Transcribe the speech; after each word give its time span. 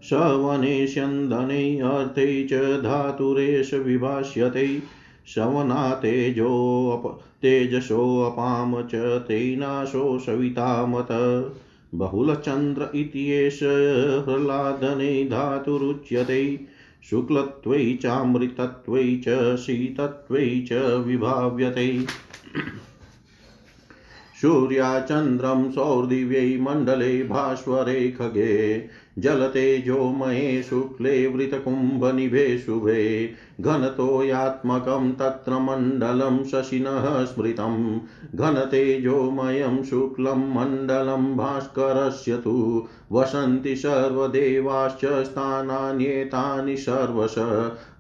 सवनेष्यन्दने 0.02 1.80
अर्थे 1.80 2.44
च 2.44 2.82
धातुरेष 2.82 3.74
विभाष्यते। 3.74 5.03
शवना 5.27 5.95
तेजोऽप 5.95 7.20
तेजसोऽपाम 7.42 8.83
च 8.83 8.95
तेनाशो 9.19 10.19
सवितामत। 10.19 11.09
बहुलचन्द्र 11.95 12.88
इत्येष 12.95 13.62
ह्लादने 14.28 15.25
धातुरुच्यते। 15.25 16.66
शुक्लत्वै 17.11 17.98
चामृतत्वै 18.03 19.22
च 19.28 19.56
शीतत्वै 19.56 20.66
च 20.69 20.72
विभाव्यते। 21.06 22.06
सूर्याचन्द्रं 24.41 25.72
सौर्दिव्यै 25.72 26.59
मण्डले 26.61 27.22
भास्वरे 27.22 28.11
खगे 28.11 28.88
जलतेजोमये 29.18 30.62
शुक्ले 30.62 31.26
वृतकुम्भनिभे 31.26 32.58
शुभे 32.58 33.30
घनतोयात्मकं 33.60 35.12
तत्र 35.12 35.52
मण्डलं 35.52 36.44
शशिनः 36.44 37.24
स्मृतं 37.24 38.00
घनतेजोमयं 38.34 39.82
शुक्लं 39.82 40.54
मण्डलं 40.54 41.36
भास्करस्य 41.36 42.36
तु। 42.36 42.86
वसन्ति 43.12 43.76
सर्वदेवाश्च 43.76 45.24
स्थानान्येतानि 45.24 46.76
सर्वश। 46.76 47.34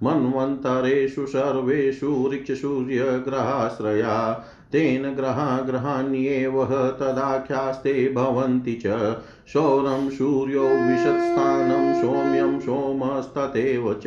मन्वन्तरेषु 0.02 1.26
सर्वेषु 1.26 2.30
ऋक्षसूर्यग्रहाश्रया 2.34 4.46
तेन 4.72 5.02
ग्रहा 5.02 5.60
ग्रहाण्येव 5.60 6.86
तदाख्यास्ते 7.00 8.12
भवन्ति 8.12 8.74
च। 8.74 9.16
शौरं 9.52 10.10
सूर्यो 10.10 10.62
विशत्स्थानं, 10.62 12.02
सौम्यं 12.02 12.60
सोमस्तथैव 12.60 14.00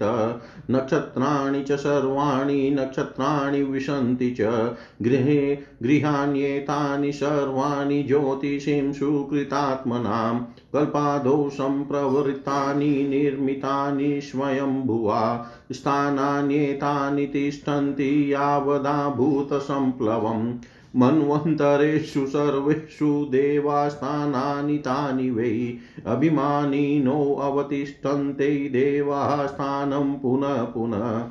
नक्षत्राणि 0.71 1.63
च 1.63 1.73
सर्वाणि, 1.73 2.71
नक्षत्राणि 2.71 3.63
विशन्ति 3.63 4.31
च। 4.31 4.75
गृहे 5.03 5.59
गृहाण्येतानि 5.83 7.13
सर्वाणि 7.13 8.03
ज्योतिषीं 8.03 8.93
सुकृतात्मनां। 8.93 10.41
कल्पादौ 10.73 11.49
सम्प्रवृत्तानि, 11.49 13.09
निर्मितानि 13.09 14.21
स्वयंभुवा। 14.21 15.47
स्थानान्येतानि 15.73 17.27
तिष्ठन्ति 17.27 18.33
यावदा 18.33 19.11
भूतसम्प्लवम् 19.11 20.55
मन्वन्तरेषु 20.97 22.27
सर्वेषु 22.27 23.29
देवास्थानानि 23.31 24.79
तानि 24.79 25.31
वै 25.31 25.79
अभिमानिनो 26.07 27.35
अवतिष्ठन्ते 27.35 28.69
देवाः 28.69 29.47
स्थानं 29.47 30.15
पुनः 30.15 30.65
पुनः। 30.65 31.31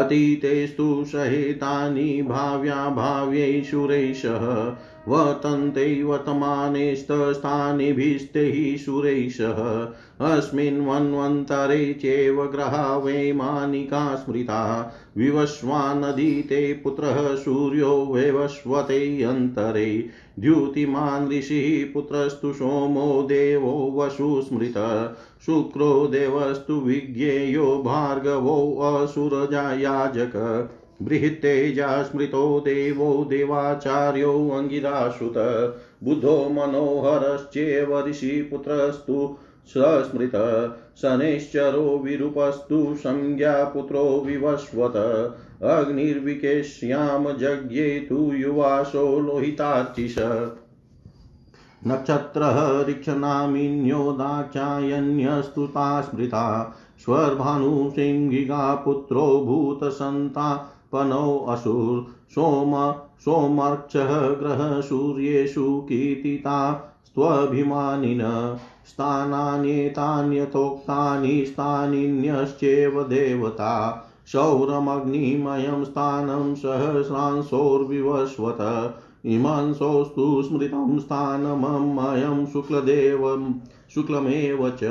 अतीतेस्तु 0.00 1.04
सहेतानि 1.06 2.22
भाव्याभाव्यैषुरैषः 2.22 4.76
वतन्ते 5.08 6.02
वर्तमानेस्तस्थानिभिस्तैः 6.02 8.76
सुरैषः। 8.76 9.88
अस्मिन् 10.22 10.86
मन्वन्तरे 10.86 11.92
चैव 11.92 12.46
ग्रहा 12.46 12.96
वैमानिका 12.96 14.14
स्मृता। 14.14 14.92
विवस्वानदीते 15.18 16.72
पुत्रः 16.72 17.36
सूर्यो 17.36 18.08
वैवस्वते 18.10 19.22
अन्तरे। 19.22 20.08
द्युतिमान् 20.38 21.32
ऋषिः 21.32 21.94
पुत्रस्तु 21.94 22.52
सोमो 22.52 23.22
देवो 23.22 23.92
वसु 23.96 24.42
स्मृत 24.42 24.74
शुक्रो 25.46 26.06
देवस्तु 26.06 26.72
विज्ञेयो 26.72 27.82
भार्गवो 27.86 28.76
असुरजायाजक। 28.80 30.68
बृहत्तेजा 31.02 32.02
स्मृतो 32.02 32.60
देवो 32.60 33.24
देवाचार्यो 33.24 34.50
अङ्गिरासुत 34.50 35.34
बुधो 36.04 36.48
मनोहरश्चेव 36.50 38.06
ऋषिपुत्रस्तु 38.08 39.36
सस्मृत 39.66 40.32
शनैश्चरो 40.96 41.98
विरूपस्तु 41.98 42.94
संज्ञापुत्रो 42.98 44.22
विवस्वत 44.26 45.36
अग्निर्विकेश्याम 45.62 47.28
यज्ञे 47.28 48.06
तु 48.08 48.32
युवासो 48.34 49.20
लोहितार्चिष। 49.20 50.14
नक्षत्रः 51.86 52.86
ऋक्षनामिन्यो 52.86 54.12
दाक्षायण्यस्तु 54.12 55.68
स्मृता। 55.78 56.76
स्वर्भानुसिंहिका 57.04 58.74
पुत्रो 58.74 59.20
भूतसन्तापनौ 59.20 61.46
असुर। 61.48 62.14
सोम, 62.30 62.94
सोमर्क्षः 63.20 64.20
ग्रहसूर्येषु 64.20 65.86
कीर्तिता 65.88 66.88
स्वभिमानिन 67.14 68.20
स्थानान्येतान्यथोक्तानि 68.88 71.46
स्थानिन्यश्चैव 71.46 73.02
देवता 73.02 74.04
सौरमग्निमयं 74.32 75.84
स्थानं 75.84 76.54
सहस्रांशोर्विवस्वत 76.54 78.58
इमांसोस्तु 79.26 80.42
स्मृतं 80.42 80.98
स्थानमयं 80.98 82.46
शुक्लदेवं 82.46 83.54
शुक्लमेव 83.94 84.76
च 84.82 84.84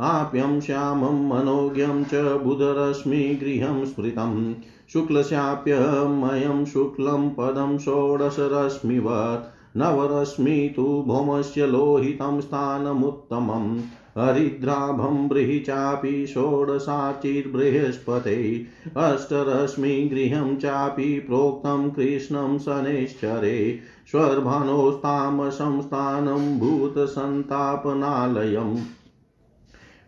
आप्यं 0.00 0.60
श्यामं 0.60 1.28
मनोज्ञं 1.28 2.04
च 2.04 2.40
बुधरश्मिगृहं 2.44 3.84
स्मृतं 3.84 4.54
शुक्लशाप्यमयं 4.92 6.64
शुक्लं 6.64 7.30
पदं 7.30 7.78
षोडशरश्मिवत् 7.78 9.61
नवरश्मि 9.76 10.72
तु 10.76 11.04
भौमस्य 11.06 11.66
लोहितं 11.66 12.40
स्थानमुत्तमम् 12.40 13.80
हरिद्राभं 14.18 15.28
बृहि 15.28 15.58
चापि 15.58 16.26
षोडशाचिर्बृहस्पते। 16.26 18.66
अष्टरश्मिगृहं 18.96 20.56
चापि 20.56 21.18
प्रोक्तं 21.18 21.90
कृष्णं 21.90 22.58
शनैश्चरे। 22.58 23.78
स्वर्भानोस्तामसं 24.10 25.82
स्थानं 25.82 26.58
भूतसन्तापनालयम्। 26.58 28.78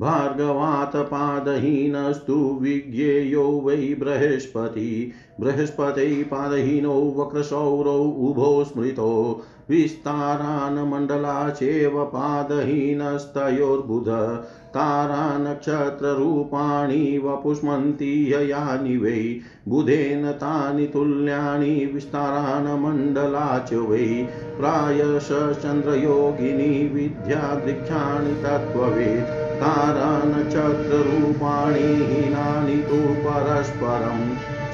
भार्गवात् 0.00 0.96
पादहीनस्तु 0.96 2.58
विज्ञेयो 2.62 3.42
वै 3.42 3.76
बृहस्पति। 3.76 5.10
बृहस्पति 5.40 6.24
पादहीनो 6.24 7.14
वक्रसौरौ 7.18 8.00
उभो 8.00 8.64
स्मृतो। 8.64 9.40
विस्तारान्मण्डला 9.70 11.50
चैव 11.50 12.04
पादहीनस्तयोर्बुध। 12.04 14.40
तारानक्षत्ररूपाणि 14.70 17.18
वपुष्मन्ति 17.18 18.32
यानि 18.34 18.96
वै 18.96 19.36
बुधेन 19.68 20.32
तानि 20.32 20.86
तुल्यानि 20.86 21.86
विस्तारान्मण्डला 21.86 23.58
च 23.58 23.74
वै 23.74 24.28
प्रायश 24.60 25.58
चन्द्रयोगिनी 25.62 26.88
विद्यादृक्षाणि 26.88 28.34
तत्त्ववेत्। 28.34 29.49
तारानक्षत्ररूपाणि 29.60 31.88
हीनानि 32.10 32.76
तु 32.90 33.00
परस्परम् 33.24 34.22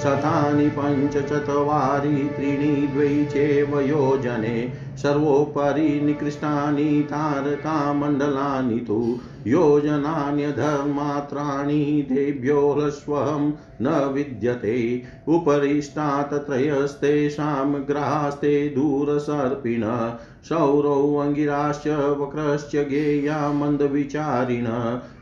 शतानि 0.03 0.69
पञ्चचत्वारि 0.69 2.33
त्रीणि 2.37 2.87
द्वै 2.87 3.25
चैव 3.25 3.81
योजने 3.81 4.73
सर्वोपरि 5.03 6.01
निकृष्टानि 6.01 7.07
तारकामण्डलानि 7.11 8.81
तु 8.81 9.19
योजनान्यधर्मात्राणि 9.47 12.07
तेभ्योऽस्वहं 12.11 13.53
न 13.83 14.13
विद्यते। 14.13 15.03
उपरिष्टात् 15.29 16.47
त्रयस्तेषां 16.47 17.83
ग्रहास्ते 17.89 18.69
दूरसर्पिण 18.69 19.85
सौरौ 20.49 21.19
अङ्गिराश्च 21.19 22.17
वक्रश्च 22.21 22.77
गेया 22.77 23.53
मन्दविचारिण 23.53 24.67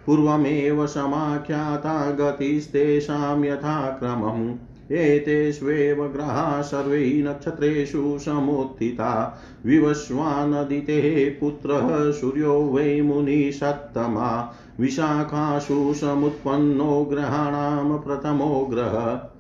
पूर्वमेव 0.07 0.87
समाख्याता 0.87 2.11
गतिस्तेषां 2.11 3.45
यथाक्रमम् 3.45 4.57
एतेष्वेव 4.93 6.09
ग्रहाः 6.09 6.63
सर्वै 6.63 7.23
नक्षत्रेषु 7.27 8.19
समुत्थिता। 8.19 9.41
विवस्वानदितेः 9.67 11.41
पुत्रः 11.41 12.13
सूर्यो 12.13 12.61
वै 12.61 13.01
मुनिषत्तमा 13.01 14.55
विशाखासु 14.81 15.95
समुत्पन्नो 15.95 17.05
ग्रहाणां 17.05 17.99
प्रथमो 17.99 18.67
ग्रहः। 18.71 19.34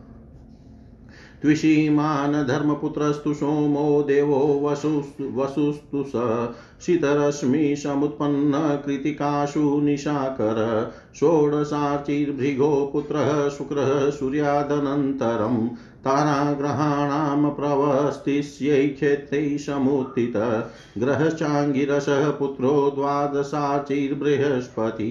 त्विषीमान् 1.44 2.34
धर्मपुत्रस्तु 2.46 3.32
सोमो 3.34 4.02
देवो 4.02 4.36
वसुस्तु 4.60 5.24
वसुस्तु 5.38 6.04
स 6.12 6.22
शीतरश्मिसमुत्पन्न 6.86 8.60
कृतिकासु 8.84 9.64
निशाकर 9.80 10.60
षोडशाचिर्भृगो 11.20 12.70
पुत्रः 12.92 13.48
शुक्रः 13.56 14.10
सूर्यादनन्तरं 14.10 15.58
ताराग्रहाणां 16.06 17.50
प्रवस्थिष्यै 17.58 18.80
क्षेत्रै 18.96 19.42
समुत्थित 19.58 20.36
ग्रहश्चाङ्गिरसः 20.98 22.30
पुत्रो 22.38 22.72
द्वादशाचिर्बृहस्पति 22.96 25.10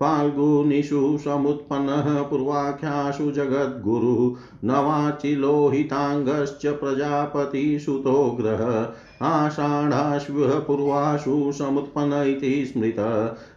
फाल्गुनिषु 0.00 1.18
समुत्पन्नः 1.24 2.22
पूर्वाख्यासु 2.22 3.30
जगद्गुरु 3.30 4.36
नवाचिलोहिताङ्गश्च 4.64 6.66
प्रजापतिसुतो 6.66 8.38
ग्रह 8.40 8.92
आषाढाश्वः 9.26 10.58
पूर्वासु 10.58 11.52
समुत्पन्न 11.52 12.12
इति 12.12 12.66
स्मृत। 12.66 12.96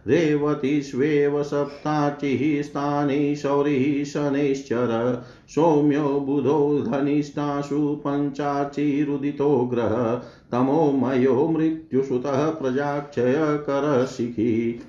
रेवतीष्वेव 0.08 1.42
सप्ताचिः 1.42 2.62
स्थाने 2.62 3.36
शौरिः 3.36 4.04
शनैश्चर। 4.04 5.22
सौम्यो 5.48 6.02
बुधो 6.02 6.84
धनिष्ठासु 6.88 8.02
पञ्चाचिरुदितो 8.06 9.70
ग्रह 9.74 10.22
तमोमयो 10.52 11.48
मृत्युसुतः 11.48 12.50
प्रजाक्षयकरशिखी 12.50 14.80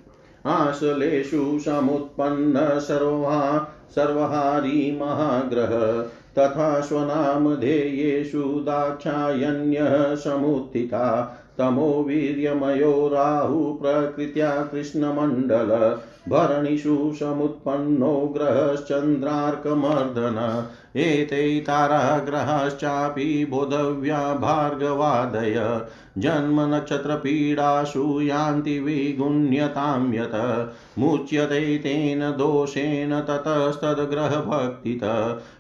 आशलेषु 0.46 1.60
समुत्पन्न 1.60 2.80
सर्वा 2.80 3.72
सर्वहारी 3.96 5.00
महाग्रह 5.00 6.06
तथा 6.40 6.82
स्वनामधेयेषु 6.82 8.44
दाक्षायण्यः 8.44 10.16
समुत्थिता। 10.16 11.38
तमो 11.58 12.04
वीर्यमयो 12.08 13.10
राहु 13.14 13.74
प्रकृत्या 13.74 14.64
कृष्णमण्डल। 14.64 15.98
भरणिषु 16.30 17.14
समुत्पन्नो 17.20 18.34
ग्रहश्चन्द्रार्कमर्दन। 18.38 20.66
एते 20.96 21.60
ताराग्रहाश्चापि 21.60 23.48
बोधव्या 23.50 24.34
भार्गवादय। 24.34 25.82
जन्मनक्षत्रपीडासु 26.18 28.22
यान्ति 28.22 28.80
विगुण्यतां 28.80 30.14
यत। 30.14 30.74
मुच्यते 31.00 31.78
तेन 31.78 32.20
दोषेण 32.20 33.20
ततस्तद्ग्रहभक्तित। 33.20 35.02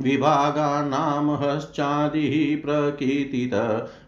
विभागानां 0.02 1.36
हश्चादिः 1.40 2.34
प्रकीर्तित 2.62 3.54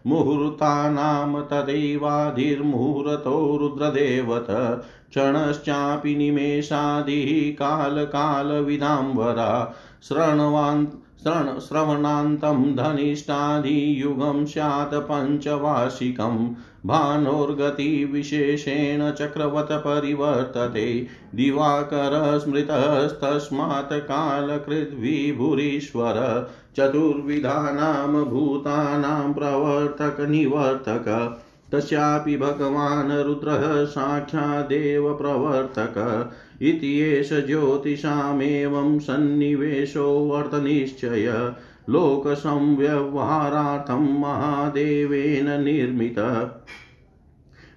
मुहूर्तानां 0.07 1.41
तदैवाधिर्मुहूर्तो 1.51 3.35
रुद्रदेवत 3.61 4.47
क्षणश्चापि 5.09 6.15
निमेषादिः 6.15 7.29
कालकालविदाम्बरा 7.61 9.51
शृण्वान् 10.07 10.85
श्रण 11.23 11.59
श्रवणान्तं 11.59 12.63
धनिष्ठाधियुगं 12.75 14.45
स्यात् 14.45 14.93
पञ्चवार्षिकं 15.09 16.35
भानोर्गतिविशेषेण 16.87 19.11
चक्रवत् 19.11 19.71
परिवर्तते। 19.71 21.07
दिवाकर 21.35 22.39
स्मृतस्तस्मात् 22.39 23.93
कालकृद्विभुरीश्वर। 23.93 26.49
चतुर्विधानां 26.77 28.25
भूतानां 28.25 29.33
प्रवर्तक 29.33 30.29
निवर्तक। 30.29 31.39
तस्यापि 31.71 32.37
भगवान् 32.37 33.11
रुद्रः 33.11 33.85
साक्षादेव 33.85 35.13
प्रवर्तक। 35.13 36.29
इति 36.61 36.99
एष 36.99 37.33
ज्योतिषामेवं 37.33 38.99
सन्निवेशोऽर्थनिश्चय 38.99 41.53
लोकसंव्यवहारार्थं 41.89 44.19
महादेवेन 44.19 45.63
निर्मित। 45.63 46.15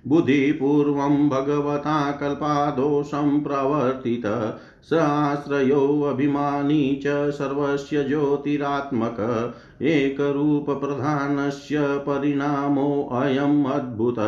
बुद्धिपूर्वं 0.06 1.28
भगवता 1.28 2.10
कल्पादो 2.10 3.02
सम्प्रवर्तित 3.02 4.54
स 4.82 4.92
आश्रयोऽभिमानी 4.92 7.02
च 7.06 7.30
सर्वस्य 7.30 8.04
ज्योतिरात्मक। 8.04 9.54
एकरूपप्रधानस्य 9.82 11.78
परिणामोऽयम् 11.80 13.66
अद्भुत। 13.66 14.18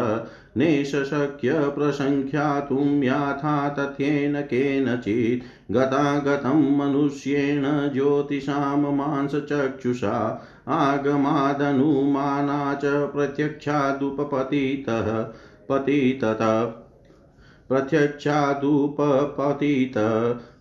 नेशशक्य 0.56 1.54
प्रसङ्ख्यातुं 1.54 3.02
याथा 3.02 3.68
तथ्येन 3.68 4.40
केनचित् 4.40 5.72
गतागतं 5.72 6.78
मनुष्येण 6.78 7.92
ज्योतिषां 7.92 8.92
मांसचक्षुषा 8.92 10.46
आगमादनुमाना 10.68 12.74
च 12.74 12.84
प्रत्यक्षादुपपतितः 12.84 15.34
पतितत। 15.68 16.38
प्रत्यक्षादुपपतित। 17.68 19.94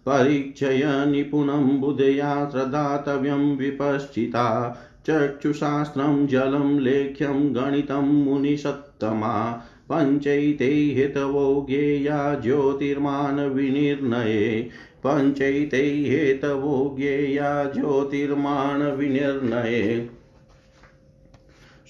परीक्षय 0.06 1.06
निपुणं 1.08 1.80
बुधया 1.80 2.50
श्रद्धातव्यं 2.50 3.58
विपश्चिता। 3.58 4.76
चक्षुशास्त्रं 5.08 6.28
जलं 6.28 6.80
लेख्यं 6.80 7.56
गणितं 7.56 8.02
मुनिसत्तमा 8.02 9.68
पञ्चैते 9.92 10.66
हेतवो 10.66 11.66
ज्ञेया 11.70 12.36
ज्योतिर्मानविनिर्णये 12.36 14.70
पञ्चैते 15.06 15.78
हेतवो 15.78 16.96
ज्ञेया 17.00 17.64
ज्योतिर्मानविनिर्णये। 17.64 20.10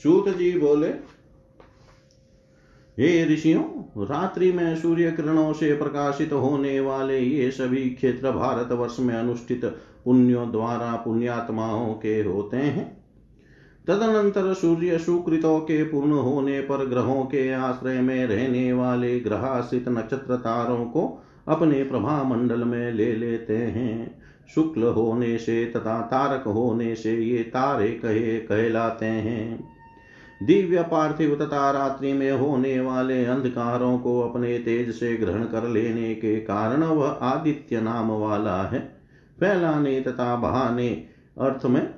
सूत 0.03 0.29
जी 0.29 0.59
बोले, 0.59 0.93
हे 2.99 3.33
ऋषियों, 3.33 4.05
रात्रि 4.05 4.51
में 4.51 4.75
सूर्य 4.75 5.11
किरणों 5.11 5.53
से 5.53 5.73
प्रकाशित 5.73 6.33
होने 6.33 6.79
वाले 6.79 7.19
ये 7.19 7.51
सभी 7.51 7.89
क्षेत्र 7.89 8.31
भारत 8.31 8.71
वर्ष 8.71 8.97
में 8.99 9.15
अनुष्ठित 9.15 9.65
पुण्यों 10.05 10.51
द्वारा 10.51 10.95
पुण्यात्माओं 10.95 11.93
के 11.93 12.21
होते 12.21 12.57
हैं। 12.57 13.00
तदनंतर 13.87 14.53
सूर्य 14.53 14.97
सुकृतों 14.97 15.59
के 15.59 15.83
पूर्ण 15.83 16.11
होने 16.11 16.59
पर 16.61 16.85
ग्रहों 16.85 17.23
के 17.23 17.51
आश्रय 17.53 18.01
में 18.01 18.25
रहने 18.27 18.73
वाले 18.73 19.19
ग्रहाश्रित 19.19 19.89
नक्षत्र 19.89 20.35
तारों 20.35 20.85
को 20.85 21.23
अपने 21.47 21.83
प्रभा 21.83 22.23
मंडल 22.23 22.63
में 22.63 22.91
ले 22.91 23.11
लेते 23.13 23.57
हैं। 23.57 24.21
शुक्ल 24.55 24.83
होने 24.83 25.37
से 25.37 25.65
तथा 25.65 26.01
तारक 26.01 26.47
होने 26.47 26.95
से 26.95 27.15
ये 27.15 27.43
तारे 27.43 27.87
कहे 27.87 28.37
कहलाते 28.37 29.05
हैं। 29.05 29.63
दिव्य 30.43 30.81
पार्थिव 30.81 31.35
तथा 31.35 31.71
रात्रि 31.71 32.13
में 32.13 32.31
होने 32.31 32.79
वाले 32.79 33.25
अंधकारों 33.25 33.97
को 33.99 34.19
अपने 34.21 34.57
तेज 34.59 34.91
से 34.91 35.15
ग्रहण 35.17 35.43
कर 35.43 35.67
लेने 35.67 36.13
के 36.15 36.35
कारण 36.39 36.83
वह 36.83 37.07
आदित्य 37.07 37.81
नाम 37.81 38.11
वाला 38.11 38.61
है। 38.63 38.79
फैलाने 39.39 39.99
तथा 40.01 40.35
बहाने 40.35 40.89
अर्थ 41.39 41.65
में 41.65 41.93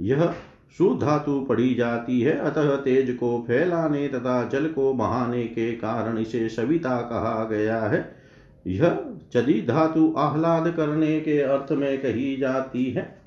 यह 0.00 0.34
सुधातु 0.76 1.46
पड़ी 1.48 1.74
जाती 1.74 2.20
है। 2.20 2.32
अतः 2.32 2.76
तेज 2.76 3.16
को 3.16 3.44
फैलाने 3.48 4.08
तथा 4.08 4.48
जल 4.48 4.66
को 4.66 4.94
बहाने 4.94 5.44
के 5.44 5.72
कारण 5.72 6.18
इसे 6.18 6.48
सविता 6.48 7.00
कहा 7.00 7.44
गया 7.44 7.80
है। 7.80 8.14
यह 8.66 9.00
चदी 9.32 9.62
धातु 9.62 10.14
आह्लाद 10.18 10.74
करने 10.76 11.20
के 11.20 11.40
अर्थ 11.40 11.72
में 11.72 12.02
कही 12.02 12.36
जाती 12.36 12.84
है। 12.84 13.18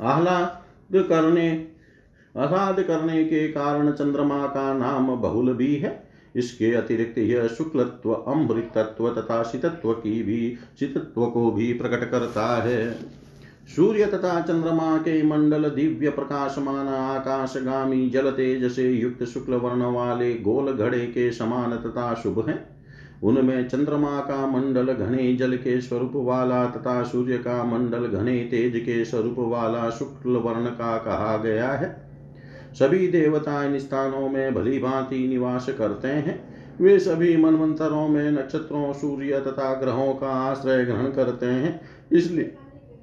आह्लाद 0.00 0.62
करने 0.94 1.68
आह्लाद 2.36 2.82
करने 2.82 3.24
के 3.24 3.48
कारण 3.48 3.90
चंद्रमा 3.90 4.46
का 4.46 4.74
नाम 4.74 5.16
बहुल 5.16 5.54
भी 5.54 5.76
है। 5.76 6.08
इसके 6.36 6.74
अतिरिक्त 6.74 7.18
यह 7.18 7.46
शुक्लत्व, 7.46 8.12
अमृतत्व 8.12 9.10
तथा 9.10 9.42
शीतत्व 9.42 9.92
की 9.92 10.22
भी, 10.22 10.56
शीतत्व 10.78 11.26
को 11.26 11.50
भी 11.50 11.72
प्रकट 11.72 12.10
करता 12.10 12.62
है। 12.62 12.96
सूर्य 13.68 14.06
तथा 14.06 14.40
चंद्रमा 14.40 14.96
के 14.96 15.22
मंडल 15.22 15.68
दिव्य 15.68 16.10
प्रकाशमान 16.10 16.88
आकाशगामी 16.88 18.08
जल 18.10 18.30
तेज 18.30 18.70
से 18.72 18.90
युक्त 18.90 19.22
शुक्ल 19.24 19.54
वर्ण 19.54 19.82
वाले 19.82 20.32
गोल 20.34 20.72
घड़े 20.72 21.00
के 21.00 21.30
समान 21.32 21.76
तथा 21.76 22.12
शुभ 22.14 22.48
है। 22.48 22.58
उनमें 23.22 23.68
चंद्रमा 23.68 24.18
का 24.20 24.46
मंडल 24.46 24.92
घने 24.92 25.34
जल 25.36 25.56
के 25.56 25.80
स्वरूप 25.80 26.12
वाला 26.16 26.64
तथा 26.66 27.02
सूर्य 27.02 27.38
का 27.38 27.62
मंडल 27.64 28.06
घने 28.06 28.38
तेज 28.44 28.76
के 28.76 29.04
स्वरूप 29.04 29.36
वाला 29.38 29.88
शुक्ल 29.90 30.36
वर्ण 30.36 30.66
का 30.66 30.96
कहा 30.98 31.36
गया 31.36 31.70
है। 31.72 31.90
सभी 32.74 33.08
देवता 33.08 33.62
इन 33.64 33.78
स्थानों 33.78 34.28
में 34.28 34.54
भली 34.54 34.78
भांति 34.78 35.26
निवास 35.28 35.66
करते 35.68 36.08
हैं। 36.08 36.40
वे 36.80 36.98
सभी 36.98 37.36
मनवंतरों 37.36 38.08
में 38.08 38.30
नक्षत्रों, 38.30 38.92
सूर्य 38.92 39.40
तथा 39.40 39.74
ग्रहों 39.74 40.12
का 40.14 40.26
आश्रय 40.26 40.84
ग्रहण 40.84 41.10
करते 41.10 41.46
हैं। 41.46 41.80
इसलिए 42.12 42.54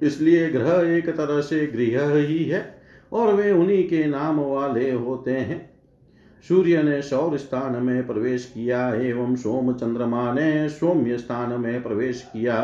इसलिए 0.02 0.50
ग्रह 0.50 0.96
एक 0.96 1.08
तरह 1.08 1.40
से 1.40 1.66
गृह 1.66 2.14
ही 2.26 2.44
है 2.44 2.80
और 3.12 3.34
वे 3.34 3.50
उन्हीं 3.52 3.88
के 3.88 4.04
नाम 4.06 4.40
वाले 4.40 4.90
होते 4.90 5.30
हैं। 5.30 5.70
सूर्य 6.48 6.82
ने 6.82 7.02
सौर 7.02 7.36
स्थान 7.38 7.82
में 7.82 8.06
प्रवेश 8.06 8.44
किया 8.54 8.94
एवं 8.94 9.36
सोम 9.36 9.72
चंद्रमा 9.72 10.32
ने 10.32 10.68
सौम्य 10.68 11.18
स्थान 11.18 11.60
में 11.60 11.82
प्रवेश 11.82 12.22
किया। 12.32 12.58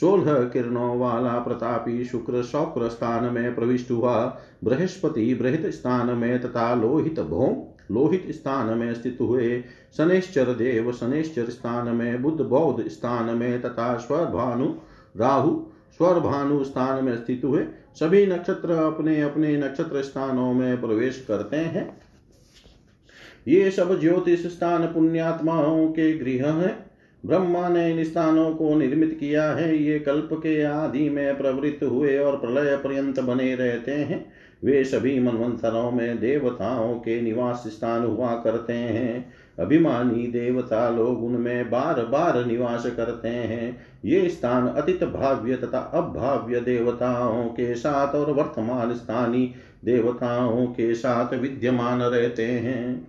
सोलह 0.00 0.34
किरणों 0.34 0.98
वाला 0.98 1.38
प्रतापी 1.38 2.04
शुक्र 2.04 2.42
शौक्र 2.42 2.88
स्थान 2.88 3.24
में 3.24 3.54
प्रविष्ट 3.54 3.90
हुआ। 3.90 4.38
बृहस्पति 4.64 5.34
बृहत 5.34 5.66
स्थान 5.66 6.10
में 6.10 6.40
तथा 6.40 6.74
लोहित 6.74 7.20
भौम 7.20 7.56
लोहित 7.94 8.26
स्थान 8.30 8.78
में 8.78 8.94
स्थित 8.94 9.18
हुए। 9.20 9.64
शनेश्चर 9.96 10.44
देव 10.44 10.92
शनेश्चर 10.92 11.44
स्थान 11.44 11.88
में 11.88 12.22
बुद्ध 12.22 12.40
बौद्ध 12.40 12.88
स्थान 12.88 13.36
में 13.38 13.60
तथा 13.62 13.96
स्वभानु 13.96 14.74
राहु 15.16 15.60
स्वर 15.98 16.20
भानु 16.20 16.64
स्थान 16.64 17.04
में 17.04 17.16
स्थित 17.16 17.40
हुए। 17.44 17.64
सभी 17.94 18.26
नक्षत्र 18.26 18.70
अपने 18.70 19.22
अपने 19.22 19.56
नक्षत्र 19.56 20.02
स्थानों 20.02 20.54
में 20.54 20.80
प्रवेश 20.80 21.24
करते 21.28 21.56
हैं। 21.56 22.00
ये 23.48 23.70
सब 23.70 24.00
ज्योतिष 24.00 24.46
स्थान 24.46 24.86
पुण्यात्माओं 24.86 25.88
के 25.88 26.18
गृह 26.18 26.52
हैं। 26.52 26.90
ब्रह्मा 27.26 27.68
ने 27.68 27.90
इन 27.90 28.04
स्थानों 28.04 28.54
को 28.54 28.74
निर्मित 28.74 29.16
किया 29.20 29.52
है। 29.52 29.78
ये 29.78 29.98
कल्प 29.98 30.28
के 30.32 30.62
आदि 30.62 31.10
में 31.10 31.38
प्रवृत्त 31.38 31.84
हुए 31.84 32.18
और 32.18 32.36
प्रलय 32.36 32.76
पर्यंत 32.76 33.20
बने 33.20 33.54
रहते 33.54 33.92
हैं। 33.92 34.32
वे 34.64 34.84
सभी 34.84 35.20
मनवंतरों 35.20 35.90
में 35.90 36.20
देवताओं 36.20 36.94
के 36.94 37.20
निवास 37.20 37.64
स्थान 37.66 38.04
हुआ 38.04 38.34
करते 38.34 38.72
हैं। 38.72 39.32
अभिमानी 39.58 40.26
देवता 40.26 40.88
लोग 40.90 41.24
उनमें 41.24 41.70
बार 41.70 42.04
बार 42.04 42.44
निवास 42.44 42.86
करते 42.86 43.28
हैं। 43.28 43.80
ये 44.04 44.28
स्थान 44.28 44.68
अतीत 44.68 45.04
भाव्य 45.04 45.56
तथा 45.56 45.78
अभाव्य 45.78 46.60
देवताओं 46.60 47.44
के 47.44 47.74
साथ 47.74 48.14
और 48.14 48.30
वर्तमान 48.32 48.94
स्थानीय 48.94 49.54
देवताओं 49.84 50.66
के 50.66 50.94
साथ 50.94 51.34
विद्यमान 51.34 52.02
रहते 52.02 52.44
हैं। 52.44 53.08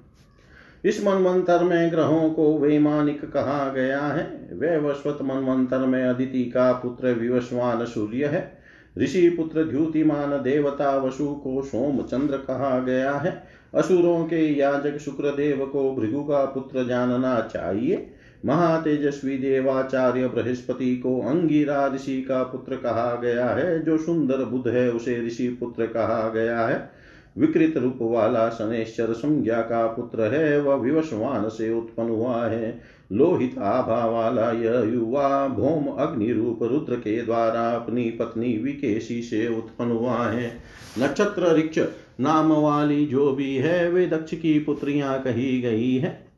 इस 0.86 1.06
मनवंतर 1.06 1.64
में 1.64 1.92
ग्रहों 1.92 2.30
को 2.30 2.58
वैमानिक 2.58 3.32
कहा 3.32 3.70
गया 3.70 4.02
है। 4.02 4.50
वैवस्वत 4.54 5.18
मनवंतर 5.22 5.80
में 5.80 6.04
अदिति 6.04 6.46
का 6.46 6.72
पुत्र 6.72 7.08
विवस्वान 7.14 7.86
सूर्य 7.86 8.26
है। 8.26 8.60
ऋषि 8.98 9.30
पुत्र 9.30 9.64
द्युतिमान 9.64 10.32
देवता 10.32 10.98
वसु 10.98 11.28
को 11.28 11.62
सोम 11.62 12.02
चंद्र 12.02 12.38
कहा 12.38 12.80
गया 12.80 13.14
है। 13.14 13.44
असुरों 13.76 14.26
के 14.26 14.60
याजक 14.60 14.98
शुक्रदेव 14.98 15.66
को 15.66 15.96
भृगु 15.96 16.24
का 16.24 16.46
पुत्र 16.46 16.84
जानना 16.84 17.50
चाहिए। 17.54 18.10
महातेजस्वी 18.46 19.38
देवाचार्य 19.38 20.28
बृहस्पति 20.28 20.98
को 20.98 21.22
अंगिरा 21.22 21.88
ऋषि 21.88 22.22
का 22.22 22.44
पुत्र 22.44 22.76
कहा 22.76 23.16
गया 23.16 23.46
है, 23.46 23.84
जो 23.84 23.98
सुंदर 23.98 24.38
बुद्ध 24.38 24.68
है, 24.68 24.92
उसे 24.92 25.28
ऋषि 25.28 25.48
पुत्र 25.50 25.86
कहा 25.86 26.30
गया 26.30 26.62
है। 26.62 26.92
विकृत 27.38 27.78
रूप 27.78 27.98
वाला 28.02 28.50
शनेश्वर 28.50 29.14
संज्ञा 29.14 29.62
का 29.62 29.88
पुत्र 29.88 30.22
है, 30.22 30.62
वह 30.62 30.76
विवशवान 30.76 31.50
से 31.50 31.74
उत्पन्न 31.74 32.10
हुआ 32.10 32.46
है। 32.46 32.99
लोहित 33.12 33.58
आभा 33.58 34.06
वाला 34.06 34.52
यह 34.52 34.94
युवा 34.94 35.48
भौम 35.48 35.86
अग्नि 35.88 36.32
रूप 36.32 36.60
रुद्र 36.64 36.96
के 36.96 37.22
द्वारा 37.22 37.72
अपनी 37.72 38.04
पत्नी 38.04 38.58
विकेशी 38.58 39.22
से 39.22 39.58
उत्पन्न 39.58 39.92
हुआ 39.92 40.26
है। 40.28 40.58
नक्षत्र 41.00 41.56
ऋक्ष 41.58 41.80
नाम 42.20 42.52
वाली 42.52 43.06
जो 43.06 43.32
भी 43.32 43.56
है, 43.56 43.92
वे 43.92 44.08
दक्ष 44.08 44.34
की 44.34 44.60
पुत्रियाँ 44.60 45.22
कही 45.22 45.62
गई 45.62 45.98
है। 45.98 46.30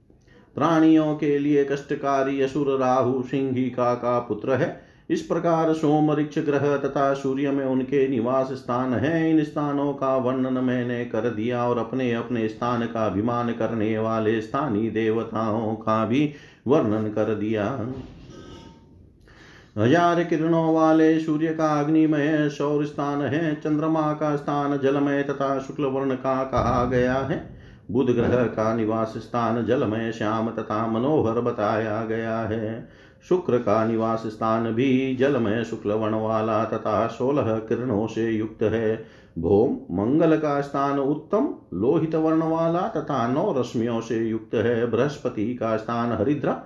प्राणियों 0.56 1.16
के 1.16 1.40
लिए 1.40 1.66
कष्टकारी 1.66 2.42
असुर 2.42 2.80
राहु 2.80 3.24
सिंहिका 3.24 3.94
का 3.94 4.20
पुत्र 4.20 4.52
है। 4.52 4.92
इस 5.10 5.22
प्रकार 5.22 5.74
सोम 5.74 6.08
सोमरिक्ष 6.08 6.40
ग्रह 6.40 6.78
तथा 6.78 7.14
सूर्य 7.14 7.52
में 7.52 7.66
उनके 7.66 8.08
निवास 8.08 8.50
स्थान 8.52 8.94
है। 8.94 9.32
इन 9.32 9.44
स्थानों 9.44 9.94
का 9.94 10.18
वर्णन 10.18 10.64
मैंने 10.64 11.06
कर 11.06 11.30
दिया 11.30 11.70
और 11.70 11.78
अपने 11.78 12.14
अपने 12.14 12.48
स्थान 12.48 12.86
का 12.86 13.06
अभिमान 13.06 13.52
करने 13.52 14.00
वाले 14.00 14.42
स्थानीय 14.42 14.90
देवताओं 14.90 15.76
का 15.76 16.06
भी 16.06 16.34
वर्णन 16.66 17.10
कर 17.10 17.34
दिया 17.36 17.66
हज़ार 19.78 20.24
किरणों 20.24 20.74
वाले 20.74 21.20
सूर्य 21.20 21.54
का 21.54 21.68
अग्निमय 21.80 22.50
सौर 22.50 22.86
स्थान 22.86 23.22
है 23.22 23.54
चंद्रमा 23.56 24.12
का 24.14 24.36
स्थान 24.36 24.78
जलमय 24.78 25.24
तथा 25.24 25.58
शुक्ल 25.60 25.86
वर्ण 25.86 26.16
का 26.16 26.44
कहा 26.44 26.84
गया 26.86 27.16
है। 27.16 27.38
बुध 27.92 28.10
ग्रह 28.10 28.44
का 28.48 28.74
निवास 28.76 29.14
स्थान 29.18 29.66
जलमय 29.66 30.12
श्याम 30.12 30.50
तथा 30.50 30.86
मनोहर 30.88 31.40
बताया 31.42 32.04
गया 32.06 32.38
है। 32.42 32.90
शुक्र 33.30 33.58
का 33.58 33.84
निवास 33.86 34.24
स्थान 34.26 34.72
भी 34.72 35.16
जलमय 35.16 35.64
शुक्ल 35.64 35.92
वर्ण 35.94 36.16
वाला 36.16 36.64
तथा 36.66 37.08
सोलह 37.08 37.58
किरणों 37.60 38.08
से 38.08 38.30
युक्त 38.32 38.64
है। 38.64 38.96
भोम 39.40 39.96
मंगल 39.96 40.38
का 40.38 40.62
स्थान 40.62 41.00
उत्तम, 41.00 41.56
लोहित 41.74 42.16
वर्ण 42.16 42.44
वाला 42.44 42.82
तथा 42.82 43.28
नौ 43.28 43.56
रश्मियों 43.58 44.02
से 44.02 44.18
युक्त 44.18 44.56
है 44.56 44.92
बृहस्पति 44.92 45.56
का 45.56 45.78
स्थान 45.78 46.12
हरिद्रा। 46.12 46.64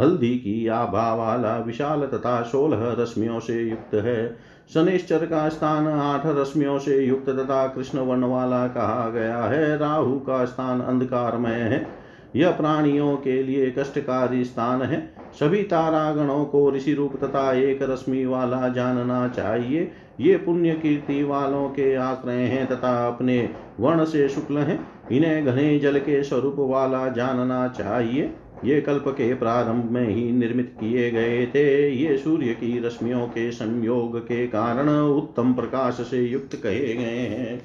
हल्दी 0.00 0.34
की 0.34 0.66
आभा 0.66 1.14
वाला, 1.14 1.56
विशाल 1.56 2.00
तथा 2.00 2.42
सोलह 2.42 2.96
रश्मियों 2.98 3.40
से 3.40 3.62
युक्त 3.62 3.94
है। 3.94 4.36
शनिश्चर 4.74 5.26
का 5.26 5.48
स्थान 5.48 5.88
आठ 5.88 6.22
रश्मियों 6.26 6.78
से 6.78 7.04
युक्त 7.04 7.28
तथा 7.28 7.66
कृष्ण 7.66 7.98
वर्ण 7.98 8.24
वाला 8.24 8.68
कहा 8.68 9.10
गया 9.10 9.38
है। 9.38 9.78
राहु 9.78 10.18
का 10.18 10.44
स्थान 10.44 10.80
अंधकारमय 10.80 11.52
है। 11.52 11.88
यह 12.36 12.50
प्राणियों 12.50 13.16
के 13.16 13.42
लिए 13.42 13.74
कष्टकारी 13.78 14.44
स्थान 14.44 14.82
है। 14.82 15.17
सभी 15.34 15.62
तारागणों 15.62 16.44
को 16.44 16.70
ऋषि 16.70 16.94
रूप 16.94 17.16
तथा 17.24 17.52
एक 17.52 17.82
रश्मि 17.82 18.24
वाला 18.26 18.68
जानना 18.68 19.28
चाहिए। 19.28 19.90
ये 20.20 20.36
पुण्य 20.36 20.74
कीर्ति 20.74 21.22
वालों 21.22 21.68
के 21.68 21.94
आश्रय 21.94 22.34
हैं 22.34 22.66
तथा 22.66 23.06
अपने 23.08 23.50
वर्ण 23.80 24.04
से 24.04 24.28
शुक्ल 24.28 24.58
हैं। 24.58 24.88
इन्हें 25.12 25.44
घने 25.46 25.78
जल 25.78 25.98
के 25.98 26.22
स्वरूप 26.22 26.56
वाला 26.58 27.08
जानना 27.08 27.68
चाहिए। 27.68 28.30
ये 28.64 28.80
कल्प 28.80 29.04
के 29.08 29.34
प्रारंभ 29.34 29.84
में 29.84 30.08
ही 30.08 30.32
निर्मित 30.32 30.74
किए 30.80 31.10
गए 31.10 31.46
थे। 31.46 31.90
ये 31.90 32.16
सूर्य 32.18 32.46
की 32.46 32.78
रश्मियों 32.78 33.26
के 33.26 33.50
संयोग 33.50 34.18
के 34.18 34.46
कारण 34.46 34.88
उत्तम 34.88 35.52
प्रकाश 35.52 35.94
से 35.94 36.22
युक्त 36.22 36.56
कहे 36.56 36.94
गए 36.94 37.26
हैं। 37.26 37.60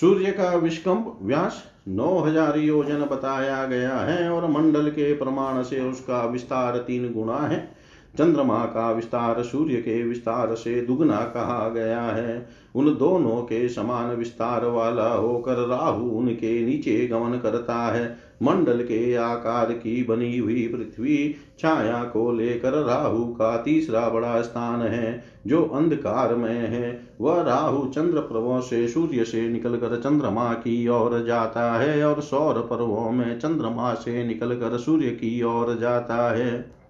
सूर्य 0.00 0.30
का 0.32 0.54
विष्कंप 0.54 1.18
व्यास 1.22 1.62
नौ 1.88 2.18
हज़ार 2.18 2.58
योजन 2.58 3.00
बताया 3.00 3.64
गया 3.64 3.96
है 3.96 4.28
और 4.30 4.50
मंडल 4.50 4.88
के 4.90 5.12
प्रमाण 5.14 5.62
से 5.62 5.80
उसका 5.80 6.24
विस्तार 6.24 6.76
तीन 6.78 7.12
गुणा 7.12 7.38
है। 7.38 7.73
चंद्रमा 8.18 8.64
का 8.64 8.90
विस्तार, 8.92 9.42
सूर्य 9.42 9.74
के 9.74 10.02
विस्तार 10.02 10.54
से 10.54 10.80
दुगना 10.80 11.16
कहा 11.16 11.68
गया 11.68 12.02
है। 12.02 12.46
उन 12.74 12.96
दोनों 12.96 13.36
के 13.42 13.68
समान 13.68 14.16
विस्तार 14.16 14.64
वाला 14.66 15.08
होकर 15.08 15.66
राहु 15.66 16.10
उनके 16.10 16.66
नीचे 16.66 17.06
गमन 17.06 17.38
करता 17.38 17.74
है। 17.74 18.16
मंडल 18.42 18.82
के 18.82 19.14
आकार 19.14 19.72
की 19.72 20.02
बनी 20.04 20.38
हुई 20.38 20.66
पृथ्वी 20.68 21.34
छाया 21.58 22.04
को 22.04 22.32
लेकर 22.32 22.72
राहु 22.72 23.24
का 23.24 23.56
तीसरा 23.56 24.08
बड़ा 24.08 24.42
स्थान 24.42 24.82
है, 24.82 25.24
जो 25.46 25.62
अंधकार 25.64 26.34
में 26.34 26.68
है। 26.68 27.00
वह 27.20 27.42
राहु 27.42 27.86
चंद्र 27.86 28.20
पर्वों 28.20 28.60
से 28.60 28.88
सूर्य 28.88 29.24
से 29.24 29.48
निकलकर 29.48 29.96
चंद्रमा 29.96 30.52
की 30.52 30.88
ओर 30.88 31.24
जाता 31.24 31.72
है 31.72 32.04
और 32.04 32.20
सौर 32.20 32.54
पर्वों 32.54 33.10
में 33.10 33.38
चंद्रमा 33.38 33.94
से 33.94 34.24
निकलकर 34.24 34.78
सूर्य 34.78 35.10
की 35.10 35.42
ओर 35.42 35.78
जाता 35.78 36.30
है। 36.36 36.83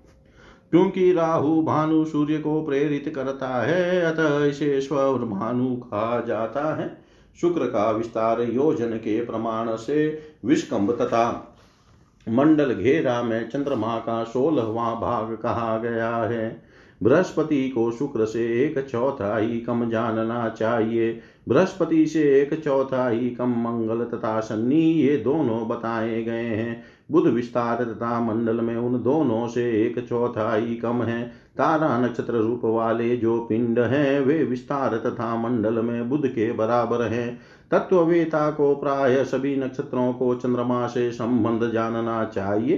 क्योंकि 0.75 1.13
राहु 1.13 1.63
भानु 1.63 2.05
सूर्य 2.05 2.39
को 2.39 2.63
प्रेरित 2.63 3.13
करता 3.15 3.63
है, 3.63 4.03
अतः 4.03 4.45
इसे 4.45 4.81
स्वर 4.81 5.09
भानु 5.09 5.77
कहा 5.77 6.21
जाता 6.21 6.77
है। 6.77 6.99
शुक्र 7.41 7.65
का 7.65 7.91
विस्तार 7.91 8.41
योजन 8.43 8.91
के 8.91 9.25
प्रमाण 9.25 9.77
से 9.77 10.23
विष्कम्भ 10.45 10.91
तथा 10.91 11.57
मंडल 12.29 12.75
घेरा 12.75 13.23
में 13.23 13.49
चंद्रमा 13.49 13.99
का 13.99 14.25
सोलहवा 14.25 14.95
भाग 14.95 15.37
कहा 15.37 15.79
गया 15.79 16.17
है। 16.17 16.63
बृहस्पति 17.03 17.69
को 17.69 17.91
शुक्र 17.91 18.25
से 18.25 18.63
एक 18.65 18.89
चौथाई 18.89 19.65
कम 19.67 19.91
जानना 19.91 20.49
चाहिए। 20.49 21.21
बृहस्पति 21.49 22.07
से 22.07 22.41
एक 22.41 22.65
चौथाई 22.65 23.37
कम 23.39 23.49
मंगल 23.49 24.05
तथा 24.05 24.41
शनि, 24.41 24.81
ये 24.81 25.17
दोनों 25.17 25.69
बताए 25.69 26.23
गए 26.23 26.45
हैं। 26.45 26.85
बुध 27.11 27.27
विस्तार 27.27 27.85
तथा 27.85 28.21
मंडल 28.21 28.61
में 28.61 28.77
उन 28.77 29.03
दोनों 29.03 29.49
से 29.49 29.83
एक 29.83 30.09
चौथाई 30.09 30.75
कम 30.75 31.03
है। 31.03 31.23
तारा 31.57 31.99
नक्षत्र 31.99 32.33
रूप 32.33 32.61
वाले 32.65 33.17
जो 33.17 33.41
पिंड 33.41 33.79
हैं, 33.79 34.21
वे 34.21 34.45
विस्तार 34.45 34.97
तथा 34.97 35.37
मंडल 35.37 35.75
में 35.75 36.09
बुध 36.09 36.27
के 36.27 36.53
बराबर 36.53 37.03
हैं। 37.03 37.41
तत्ववेता 37.71 38.51
को 38.51 38.75
प्राय 38.75 39.25
सभी 39.25 39.57
नक्षत्रों 39.57 40.13
को 40.13 40.35
चंद्रमा 40.35 40.87
से 40.87 41.13
संबंध 41.13 41.71
जानना 41.71 42.25
चाहिए। 42.25 42.77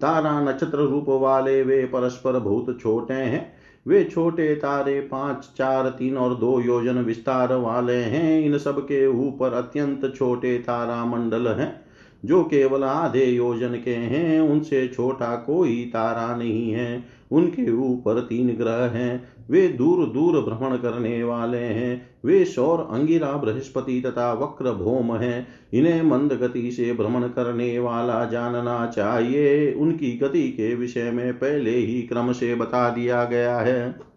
तारा 0.00 0.40
नक्षत्र 0.40 0.78
रूप 0.78 1.06
वाले 1.08 1.62
वे 1.62 1.84
परस्पर 1.84 2.38
बहुत 2.38 2.78
छोटे 2.80 3.14
हैं। 3.14 3.52
वे 3.86 4.04
छोटे 4.04 4.54
तारे 4.54 5.00
पाँच, 5.00 5.50
चार, 5.58 5.88
तीन 5.88 6.16
और 6.16 6.34
दो 6.34 6.60
योजन 6.60 6.98
विस्तार 6.98 7.54
वाले 7.54 7.96
हैं। 7.96 8.40
इन 8.40 8.58
सब 8.58 8.80
के 8.80 9.06
ऊपर 9.06 9.52
अत्यंत 9.52 10.12
छोटे 10.16 10.58
तारा 10.58 11.04
मंडल 11.04 11.48
हैं। 11.48 11.81
जो 12.24 12.42
केवल 12.42 12.84
आधे 12.84 13.24
योजन 13.24 13.68
के 13.68 13.94
हैं, 13.94 14.40
उनसे 14.40 14.88
छोटा 14.88 15.36
कोई 15.36 15.90
तारा 15.92 16.36
नहीं 16.36 16.72
है। 16.72 17.04
उनके 17.32 17.72
ऊपर 17.72 18.20
तीन 18.20 18.56
ग्रह 18.56 18.72
हैं, 18.72 19.28
वे 19.50 19.68
दूर 19.68 20.06
दूर 20.06 20.40
भ्रमण 20.40 20.76
करने 20.76 21.24
वाले 21.24 21.58
हैं। 21.58 22.10
वे 22.24 22.44
सौर, 22.44 22.88
अंगिरा, 22.90 23.32
बृहस्पति 23.32 24.00
तथा 24.00 24.32
वक्र 24.32 24.72
भौम 24.72 25.16
हैं। 25.16 25.46
इन्हें 25.72 26.02
मंद 26.02 26.32
गति 26.32 26.70
से 26.70 26.92
भ्रमण 26.92 27.22
करने 27.22 27.78
वाला 27.78 28.24
जानना 28.24 28.86
चाहिए। 28.86 29.72
उनकी 29.72 30.18
गति 30.18 30.48
के 30.48 30.74
विषय 30.74 31.10
में 31.10 31.34
पहले 31.34 31.70
ही 31.70 32.02
क्रम 32.02 32.32
से 32.32 32.54
बता 32.54 32.90
दिया 32.90 33.24
गया 33.24 33.56
है। 33.56 34.11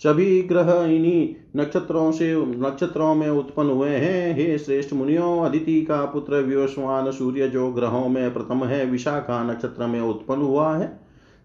सभी 0.00 0.42
ग्रह 0.42 0.72
इन्हीं 0.84 1.34
नक्षत्रों 1.56 2.12
से 2.12 2.34
नक्षत्रों 2.36 3.14
में 3.14 3.28
उत्पन्न 3.30 3.70
हुए 3.70 3.90
हैं। 3.90 4.34
हे 4.36 4.58
श्रेष्ठ 4.58 4.92
मुनियों, 4.92 5.38
अदिति 5.40 5.82
का 5.82 6.04
पुत्र 6.04 6.34
व्योस्वान 6.34 7.10
सूर्य 7.10 7.48
जो 7.48 7.70
ग्रहों 7.70 8.08
में 8.08 8.34
प्रथम 8.34 8.64
है, 8.64 8.86
विशाखा 8.86 9.52
नक्षत्र 9.52 9.86
में 9.86 10.00
उत्पन्न 10.00 10.42
हुआ 10.42 10.76
है। 10.76 11.00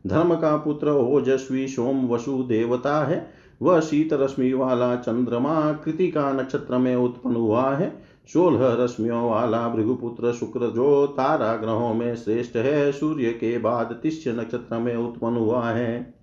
धर्म 0.07 0.35
का 0.35 0.57
पुत्र 0.57 0.89
ओजस्वी 0.89 1.67
सोम 1.67 2.07
वसु 2.07 2.43
देवता 2.43 3.05
है। 3.05 3.31
वह 3.61 3.79
शीत 3.79 4.13
रश्मि 4.13 4.53
वाला 4.53 4.95
चंद्रमा 4.95 5.71
कृतिका 5.71 6.31
नक्षत्र 6.33 6.77
में 6.77 6.95
उत्पन्न 6.95 7.35
हुआ 7.35 7.75
है। 7.75 8.03
सोलह 8.33 8.83
रश्मियों 8.83 9.29
वाला 9.29 9.67
भृगुपुत्र 9.67 10.33
शुक्र 10.33 10.59
जो 10.59 11.07
तारा 11.07 11.55
ग्रहों 11.55 11.93
में 11.93 12.15
श्रेष्ठ 12.15 12.55
है। 12.55 12.91
सूर्य 12.91 13.25
के 13.25 13.57
बाद 13.57 13.99
तिष्य 14.03 14.31
नक्षत्र 14.31 14.77
में 14.77 14.95
उत्पन्न 14.95 15.37
हुआ 15.37 15.69
है। 15.69 16.16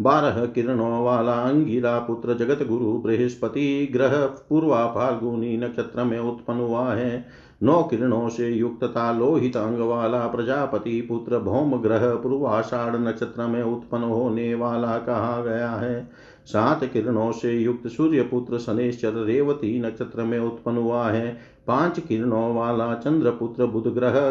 बारह 0.00 0.44
किरणों 0.46 1.04
वाला 1.04 1.32
अंगिरा 1.32 1.98
पुत्र 1.98 2.34
जगत 2.34 2.66
गुरु 2.66 2.92
बृहस्पति 2.92 3.88
ग्रह 3.92 4.16
पूर्वा 4.48 4.86
फाल्गुनी 4.86 5.56
नक्षत्र 5.56 6.04
में 6.04 6.18
उत्पन्न 6.18 6.60
हुआ 6.60 6.92
है। 6.94 7.24
नौ 7.62 7.82
किरणों 7.82 8.28
से 8.28 8.48
युक्त 8.50 8.84
था 8.84 9.12
लोहित 9.12 9.56
अंग 9.56 9.78
वाला 9.78 10.26
प्रजापति 10.26 11.00
पुत्र 11.00 11.38
भौम 11.38 11.76
ग्रह 11.76 12.08
पूर्वाषाढ़ 12.14 12.96
नक्षत्र 12.96 13.46
में 13.46 13.62
उत्पन्न 13.62 14.02
होने 14.02 14.54
वाला 14.54 14.96
कहा 14.98 15.40
गया 15.42 15.70
है। 15.70 16.10
सात 16.46 16.84
किरणों 16.84 17.32
से 17.32 17.52
युक्त 17.52 17.86
सूर्य 17.86 18.22
पुत्र 18.22 18.58
शनेश्वर 18.58 19.24
रेवती 19.24 19.80
नक्षत्र 19.80 20.22
में 20.22 20.38
उत्पन्न 20.38 20.76
हुआ 20.76 21.08
है। 21.10 21.38
पाँच 21.66 22.00
किरणों 22.00 22.54
वाला 22.54 22.94
चंद्रपुत्र 22.94 23.66
बुध 23.66 23.86
ग्रह 23.94 24.30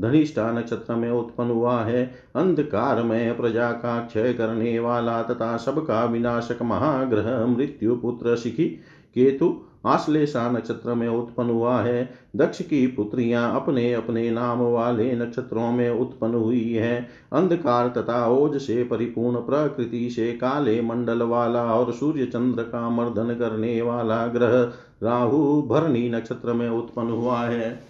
धनिष्ठा 0.00 0.50
नक्षत्र 0.52 0.94
में 0.94 1.10
उत्पन्न 1.10 1.50
हुआ 1.50 1.80
है। 1.82 2.04
अंधकार 2.36 3.02
में 3.02 3.36
प्रजा 3.36 3.70
का 3.72 3.98
क्षय 4.00 4.32
करने 4.32 4.78
वाला 4.78 5.22
तथा 5.22 5.56
सबका 5.56 6.04
विनाशक 6.04 6.62
महाग्रह 6.62 7.46
मृत्यु 7.46 7.96
पुत्र 7.96 8.36
शिखी 8.36 8.68
केतु 9.14 9.60
आश्लेषा 9.88 10.50
नक्षत्र 10.50 10.94
में 10.94 11.08
उत्पन्न 11.08 11.50
हुआ 11.50 11.80
है। 11.82 12.08
दक्ष 12.36 12.62
की 12.62 12.86
पुत्रियाँ 12.86 13.54
अपने 13.56 13.92
अपने 13.92 14.30
नाम 14.30 14.60
वाले 14.62 15.12
नक्षत्रों 15.12 15.70
में 15.72 15.90
उत्पन्न 15.90 16.34
हुई 16.34 16.72
है। 16.72 17.06
अंधकार 17.32 17.88
तथा 17.88 18.26
ओज 18.28 18.56
से 18.56 18.82
परिपूर्ण 18.84 19.36
प्रकृति 19.36 20.08
से 20.10 20.32
काले 20.32 20.80
मंडल 20.82 21.22
वाला 21.22 21.64
और 21.74 21.92
सूर्य 21.92 22.26
चंद्र 22.26 22.62
का 22.62 22.88
मर्दन 22.90 23.34
करने 23.34 23.80
वाला 23.82 24.26
ग्रह 24.26 24.60
राहु 25.02 25.62
भरणी 25.62 26.08
नक्षत्र 26.10 26.52
में 26.52 26.68
उत्पन्न 26.68 27.10
हुआ 27.10 27.40
है। 27.40 27.80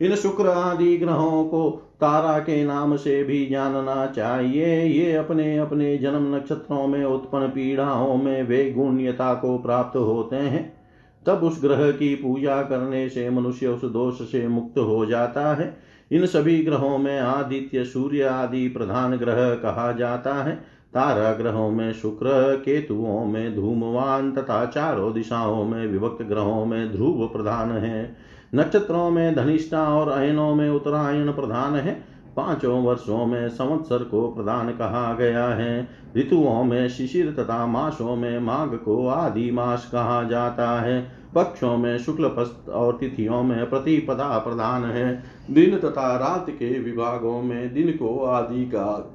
इन 0.00 0.14
शुक्र 0.14 0.48
आदि 0.48 0.96
ग्रहों 0.96 1.44
को 1.44 1.70
तारा 2.00 2.38
के 2.38 2.64
नाम 2.64 2.96
से 2.96 3.22
भी 3.24 3.46
जानना 3.46 4.06
चाहिए। 4.06 4.84
ये 4.84 5.12
अपने 5.12 5.56
अपने 5.58 5.96
जन्म 5.98 6.34
नक्षत्रों 6.36 6.86
में 6.86 7.04
उत्पन्न 7.04 7.48
पीड़ाओं 7.48 8.16
में 8.16 8.42
वे 8.42 8.70
गुण्यता 8.70 9.34
को 9.34 9.58
प्राप्त 9.58 9.96
होते 9.96 10.36
हैं। 10.36 10.79
तब 11.26 11.44
उस 11.44 11.62
ग्रह 11.62 11.90
की 11.90 12.14
पूजा 12.14 12.62
करने 12.62 13.08
से 13.08 13.30
मनुष्य 13.30 13.66
उस 13.66 13.84
दोष 13.84 14.14
से 14.14 14.48
मुक्त 14.48 14.78
हो 14.78 15.06
जाता 15.06 15.54
है। 15.54 15.76
इन 16.12 16.26
सभी 16.26 16.62
ग्रहों 16.64 16.98
में 16.98 17.20
आदित्य, 17.20 17.84
सूर्य 17.84 18.22
आदि 18.22 18.68
प्रधान 18.68 19.16
ग्रह 19.16 19.54
कहा 19.54 19.92
जाता 19.92 20.34
है। 20.34 20.80
तारा 20.94 21.32
ग्रहों 21.32 21.70
में 21.70 21.92
शुक्र, 21.92 22.56
केतुओं 22.64 23.24
में 23.24 23.56
धूमवान 23.56 24.32
तथा 24.32 24.66
चारों 24.66 25.12
दिशाओं 25.12 25.64
में 25.64 25.86
विभक्त 25.86 26.22
ग्रहों 26.22 26.66
में 26.66 26.92
ध्रुव 26.92 27.26
प्रधान 27.26 27.70
है। 27.70 28.16
नक्षत्रों 28.54 29.10
में 29.10 29.34
धनिष्ठा 29.34 29.84
और 29.84 30.08
अयनों 30.08 30.54
में 30.54 30.70
उत्तरायण 30.70 31.32
प्रधान 31.32 31.74
है। 31.74 32.09
पाँचों 32.40 32.82
वर्षों 32.82 33.26
में 33.26 33.48
संवत्सर 33.48 34.04
को 34.04 34.28
प्रधान 34.28 34.70
कहा 34.70 35.14
गया 35.14 35.46
है। 35.46 35.88
ऋतुओं 36.16 36.64
में 36.64 36.88
शिशिर 36.88 37.34
तथा 37.38 37.66
मासों 37.66 38.16
में 38.16 38.38
माघ 38.38 38.68
को 38.68 39.08
आदि 39.08 39.50
मास 39.50 39.88
कहा 39.92 40.22
जाता 40.22 40.80
है। 40.80 41.12
पक्षों 41.34 41.76
में 41.76 41.98
शुक्ल 41.98 42.24
और 42.72 42.96
तिथियों 43.00 43.42
में 43.42 43.70
प्रतिपदा 43.70 44.38
प्रधान 44.38 44.84
है। 44.84 45.22
दिन 45.50 45.78
तथा 45.78 46.16
रात 46.16 46.46
के 46.50 46.80
विभागों 46.80 47.42
में 47.42 47.74
दिन 47.74 47.90
को 47.90 48.24
आदि 48.24 48.64
का 48.64 49.12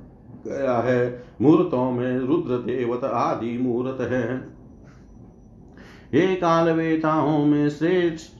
गया 0.48 0.78
है। 0.78 1.24
मुहूर्तों 1.42 1.92
में 1.92 2.20
रुद्र, 2.20 2.58
देवत 2.58 3.04
आदि 3.04 3.58
मुहूर्त 3.58 4.02
है। 4.02 4.56
हे 6.14 6.36
काल 6.36 6.70
वेताओं 6.70 7.46
में 7.46 7.70
श्रेष्ठ 7.70 8.35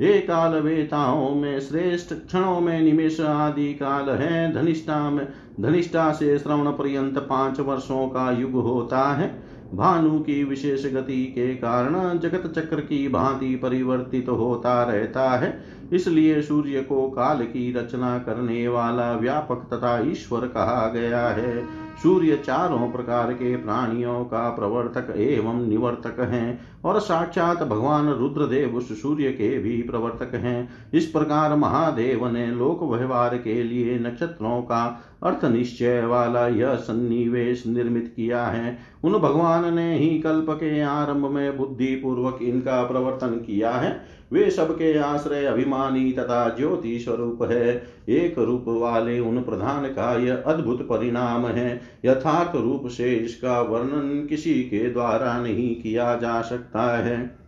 हे 0.00 0.20
काल 0.20 0.54
वेताओं 0.54 1.34
में, 1.34 1.60
श्रेष्ठ 1.60 2.14
क्षणों 2.14 2.60
में 2.60 2.80
निमेश 2.80 3.20
आदि 3.20 3.74
काल 3.74 4.10
है। 4.10 4.52
धनिष्ठा 4.54 5.10
में, 5.10 5.28
धनिष्ठा 5.60 6.12
से 6.12 6.38
श्रवण 6.38 6.70
पर्यंत 6.70 7.18
पाँच 7.18 7.60
वर्षों 7.60 8.08
का 8.08 8.30
युग 8.30 8.52
होता 8.52 9.12
है। 9.14 9.42
भानु 9.74 10.20
की 10.20 10.44
विशेष 10.44 10.86
गति 10.86 11.24
के 11.24 11.54
कारण 11.54 12.18
जगत 12.18 12.52
चक्र 12.58 12.80
की 12.80 13.08
भांति 13.08 13.56
परिवर्तित 13.56 14.28
होता 14.28 14.82
रहता 14.82 15.30
है। 15.30 15.64
इसलिए 15.92 16.42
सूर्य 16.42 16.80
को 16.80 17.10
काल 17.10 17.42
की 17.42 17.72
रचना 17.72 18.18
करने 18.18 18.68
वाला 18.68 19.12
व्यापक 19.12 19.68
तथा 19.74 20.10
ईश्वर 20.10 20.40
कहा 20.40 20.92
गया 20.94 21.28
है। 21.28 21.64
सूर्य 22.02 22.36
चारों 22.36 22.90
प्रकार 22.90 23.32
के 23.32 23.56
प्राणियों 23.56 24.24
का 24.24 24.48
प्रवर्तक 24.50 25.12
एवं 25.16 25.66
निवर्तक 25.68 26.20
है 26.20 26.58
और 26.84 27.00
साक्षात 27.00 27.62
भगवान 27.62 28.08
रुद्रदेव 28.08 28.76
उस 28.76 29.02
सूर्य 29.02 29.30
के 29.30 29.58
भी 29.58 29.82
प्रवर्तक 29.82 30.34
हैं। 30.34 30.68
इस 30.94 31.06
प्रकार 31.06 31.56
महादेव 31.56 32.26
ने 32.28 32.46
लोक 32.46 32.82
व्यवहार 32.82 33.36
के 33.38 33.62
लिए 33.62 33.98
नक्षत्रों 33.98 34.60
का 34.62 35.02
अर्थ 35.22 35.44
निश्चय 35.44 36.04
वाला 36.04 36.46
यह 36.48 36.74
सन्निवेश 36.74 37.66
निर्मित 37.66 38.12
किया 38.16 38.44
है। 38.46 38.78
उन 39.04 39.12
भगवान 39.12 39.74
ने 39.74 39.98
ही 39.98 40.18
कल्प 40.20 40.46
के 40.50 40.80
आरंभ 40.80 41.26
में 41.26 41.56
बुद्धि 41.56 41.94
पूर्वक 41.96 42.38
इनका 42.42 42.82
प्रवर्तन 42.82 43.28
किया 43.28 43.70
है। 43.70 44.19
वे 44.32 44.50
सबके 44.50 44.98
आश्रय 44.98 45.44
अभिमानी 45.44 46.12
तथा 46.12 46.48
ज्योति 46.48 46.98
स्वरूप 46.98 47.42
है। 47.42 47.82
एक 48.08 48.38
रूप 48.38 48.64
वाले 48.68 49.18
उन 49.20 49.42
प्रधान 49.42 49.84
का 49.84 50.14
यह 50.18 50.42
अद्भुत 50.46 50.82
परिणाम 50.82 51.46
है। 51.46 51.80
यथार्थ 52.04 52.56
रूप 52.56 52.86
से 52.86 53.14
इसका 53.14 53.60
वर्णन 53.60 54.26
किसी 54.26 54.54
के 54.54 54.90
द्वारा 54.90 55.42
नहीं 55.42 55.74
किया 55.74 56.14
जा 56.16 56.40
सकता 56.42 56.96
है। 56.96 57.40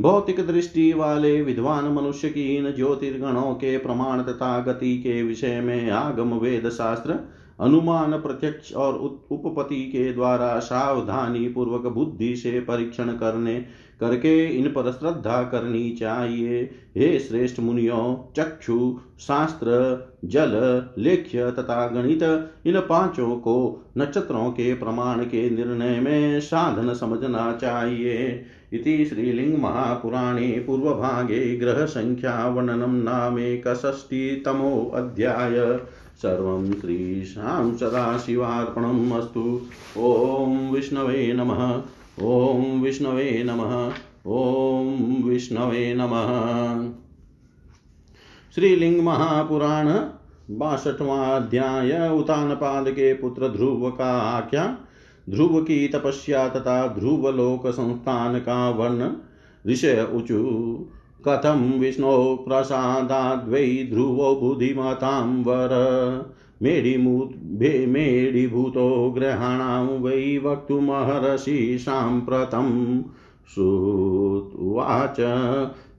भौतिक 0.00 0.46
दृष्टि 0.46 0.92
वाले 0.92 1.42
विद्वान 1.42 1.84
मनुष्य 1.84 2.28
की 2.28 2.56
इन 2.56 2.72
ज्योतिर्गणों 2.72 3.54
के 3.54 3.78
प्रमाण 3.78 4.22
तथा 4.22 4.58
गति 4.60 4.98
के 4.98 5.22
विषय 5.22 5.60
में 5.60 5.90
आगम 5.90 6.34
वेद 6.34 6.68
शास्त्र, 6.68 7.14
अनुमान 7.60 8.12
प्रत्यक्ष 8.12 8.72
और 8.72 8.94
उपपति 9.30 9.80
के 9.80 10.12
द्वारा 10.12 10.58
सावधानी 10.58 11.48
पूर्वक 11.48 11.86
बुद्धि 11.86 12.36
से 12.36 12.60
परीक्षण 12.60 13.08
करने 13.08 13.64
करके 14.00 14.46
इन 14.46 14.68
पर 14.68 14.92
श्रद्धा 14.92 15.42
करनी 15.42 15.90
चाहिए। 15.90 16.70
हे 16.96 17.18
श्रेष्ठ 17.18 17.60
मुनियों, 17.60 18.32
चक्षु, 18.36 18.98
शास्त्र, 19.20 19.98
जल, 20.24 20.82
लेख्य 20.98 21.50
तथा 21.50 21.86
गणित, 21.86 22.50
इन 22.66 22.80
पाँचों 22.80 23.36
को 23.36 23.86
नक्षत्रों 23.98 24.50
के 24.50 24.74
प्रमाण 24.74 25.24
के 25.24 25.50
निर्णय 25.50 26.00
में 26.00 26.40
साधन 26.40 26.94
समझना 26.94 27.58
चाहिए। 27.60 28.44
इति 28.72 29.04
श्रीलिङ्गमहापुराणे 29.04 30.64
पूर्वभागे 30.66 31.56
ग्रहसङ्ख्यावर्णनं 31.56 33.02
नामेकषष्टितमोऽध्याय 33.02 35.80
सर्वं 36.16 36.72
श्रीशां 36.72 37.76
सदाशिवार्पणम् 37.76 39.12
अस्तु। 39.12 39.60
ॐ 39.98 40.70
विष्णवे 40.70 41.32
नमः। 41.32 41.82
ॐ 42.22 42.80
विष्णवे 42.82 43.42
नमः 43.46 43.72
ॐ 44.26 45.22
विष्णवे 45.24 45.94
नमः। 45.94 46.30
श्रीलिंग 48.54 49.00
महापुराण 49.00 49.88
बासठवां 50.50 51.40
अध्याय 51.40 52.08
उतानपाद 52.08 52.88
के 52.88 53.14
पुत्र 53.14 53.48
ध्रुव 53.48 53.90
का 53.90 54.10
आख्या। 54.18 54.78
ध्रुव 55.30 55.60
की 55.60 55.88
तपस्या 55.88 56.48
तथा 56.48 56.86
ध्रुव 56.86 57.28
लोक 57.30 57.66
संस्थान 57.66 58.38
का 58.38 58.70
वर्ण। 58.70 59.10
ऋषय 59.66 60.08
ऊचु 60.12 60.44
कथम 61.28 61.72
विष्णो 61.78 62.36
प्रसादाद्वै 62.48 63.88
ध्रुवो 63.92 64.34
बुद्धिमतां 64.34 65.42
वर। 65.42 65.74
मेढीभूतो 66.62 69.12
ग्रहाणां 69.16 69.86
वै 69.86 70.40
वक्तुमहर्षि 70.44 71.78
साम्प्रतं। 71.80 73.02
श्रुत्वाच 73.54 75.20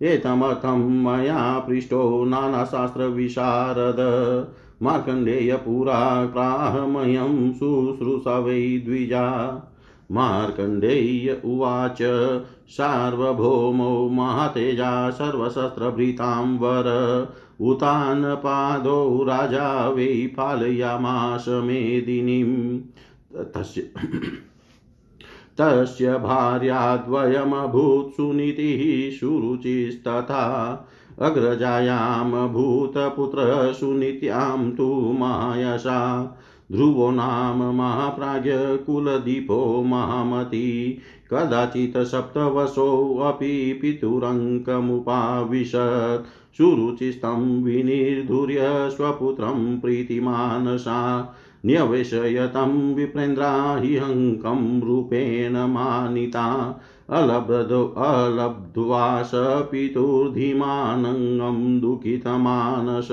एतमर्थं 0.02 1.04
मया 1.04 1.60
पृष्टो 1.60 2.26
नानाशास्त्रविशारद। 2.26 3.98
मार्कण्डेयपुरा 4.84 6.26
प्राहमयं 6.26 7.54
शुश्रूषवै 7.54 8.82
द्विजा। 8.86 9.58
मार्कण्डेय्य 10.12 11.42
उवाच, 11.46 11.98
सार्वभौमो 12.68 14.10
महातेजा 14.10 15.10
सर्वशस्त्रभृतां 15.10 16.58
वर। 16.58 16.86
उतानपादो 17.62 19.24
राजा 19.24 19.90
वै 19.90 20.06
पालयामास 20.06 21.46
मेदिनीं 21.48 22.80
तस्य 23.44 23.82
तस्य 25.62 26.14
भार्याद्वयमभूत् 26.14 28.18
सुनीतिः 28.18 29.18
सुरुचिस्तथा। 29.18 30.44
अग्रजायां 31.22 32.48
भूतपुत्रः 32.48 33.72
सुनीत्यां 33.72 34.72
तु 34.72 35.16
मायसा। 35.20 36.32
ध्रुवो 36.72 37.12
नाम 37.12 37.76
महाप्राज्ञ 37.76 38.86
कुलदीपो 38.86 39.84
महामती। 39.84 40.98
कदाचित् 41.34 41.98
सप्तवशोऽपि 41.98 43.80
पितुरङ्कमुपाविशत् 43.82 46.47
सुरुचिस्तं 46.58 47.64
विनिर्धुर्य 47.64 48.64
स्वपुत्रं 48.66 49.80
प्रीतिमानसा, 49.80 51.30
न्यवेशयतं 51.66 52.96
विप्रेन्द्रा 52.96 53.78
हि 53.78 53.96
हङ्कं 53.96 54.82
रूपेण 54.82 55.52
मानिता। 55.52 56.80
अलब्धो 57.10 57.94
अलब्ध्वा 57.98 59.24
स 59.24 59.32
पितुर्धिमानङ्गं 59.36 61.82
दुःखितमानस, 61.82 63.08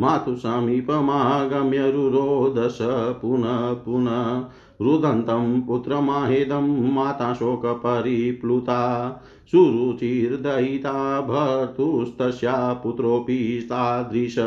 मातुसमीपमागम्य 0.00 1.90
रुरोदश 1.90 2.78
पुनः 3.22 3.72
पुनः 3.72 4.44
रुदन्तं 4.82 5.62
पुत्रमाहेदं 5.62 6.94
माता 6.94 7.34
शोकपरिप्लुता 7.34 9.12
सुरुचिर्दयिता 9.52 11.20
भर्तुस्तस्या 11.20 12.72
पुत्रोऽपि 12.72 13.60
तादृश 13.64 14.38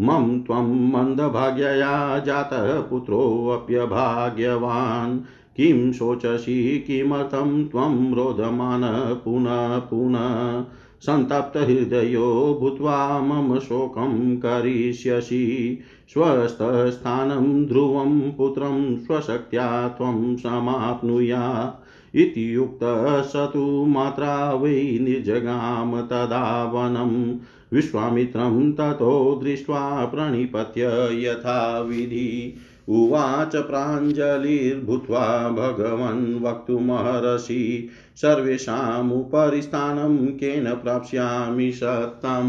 मम 0.00 0.40
त्वं 0.40 0.92
मन्दभाग्यया 0.92 2.18
जातः 2.18 2.80
पुत्रोऽप्यभाग्यवान्। 2.80 5.20
किं 5.56 5.92
शोचसि, 5.92 6.84
किमर्थं 6.86 7.64
त्वं 7.64 8.14
रोदमान 8.14 8.82
पुनः 9.24 9.78
पुनः। 9.78 10.64
सन्तप्तहृदयो 11.02 12.58
भूत्वा 12.60 13.20
मम 13.20 13.58
शोकं 13.58 14.36
करिष्यसि। 14.36 15.78
स्वस्थस्थानं 16.08 17.66
ध्रुवं 17.66 18.32
पुत्रं 18.32 18.96
स्वशक्त्या 18.96 19.88
त्वं 19.88 20.36
समाप्नुया। 20.36 21.74
इत्युक्तः 22.14 23.22
स 23.22 23.32
तु 23.36 23.84
मात्रा 23.88 24.52
वै 24.52 24.98
निर्जगाम 25.02 26.00
तदा 26.00 26.64
वनं। 26.64 27.38
विश्वामित्रं 27.72 28.72
ततो 28.72 29.40
दृष्ट्वा 29.44 30.04
प्रणिपत्य 30.04 30.82
यथाविधि। 31.12 32.56
उवाच 32.88 33.56
प्राञ्जलिर्भूत्वा 33.56 35.48
भगवन् 35.48 36.44
वक्तुमहर्षि 36.44 37.88
सर्वेषामुपरि 38.16 39.62
स्थानं 39.62 40.26
केन 40.26 40.74
प्राप्स्यामि 40.74 41.72
सत्तम। 41.72 42.48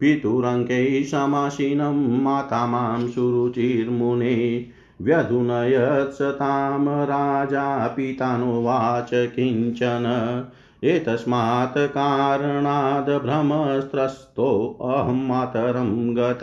पितुरङ्कैः 0.00 1.04
समासीनं 1.04 2.22
माता 2.22 2.66
माँ 2.66 3.08
सुरुचिर्मुने 3.08 4.66
व्यधुनयत्स 5.02 6.22
तां 6.22 7.04
राजा 7.04 7.86
पितानुवाच 7.86 9.10
किंचन। 9.12 10.44
एतस्मात् 10.84 11.78
कारणाद् 11.78 13.10
भ्रमस्त्रस्तोऽहं 13.10 15.28
मातरं 15.28 16.16
गत। 16.16 16.40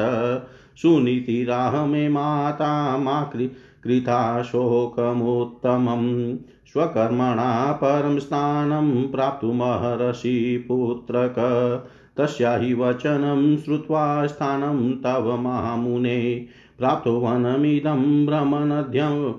सुनीतिराह 0.81 1.85
मे 1.85 2.09
माता 2.09 2.97
मा 2.97 3.31
कृता 3.83 4.43
शोकमुत्तमम् 4.43 6.35
स्वकर्मणा 6.67 7.71
परं 7.71 8.19
स्थानं 8.19 9.07
प्राप्तुमहर्षि 9.07 10.65
पुत्रक। 10.67 11.35
तस्या 12.17 12.57
हि 12.57 12.73
वचनं 12.73 13.57
श्रुत्वा 13.57 14.27
स्थानं 14.27 14.91
तव 14.91 15.37
मामुने 15.37 16.45
प्राप्तो 16.79 17.19
वनमिदं 17.19 18.25
भ्रमणध्यं 18.25 19.33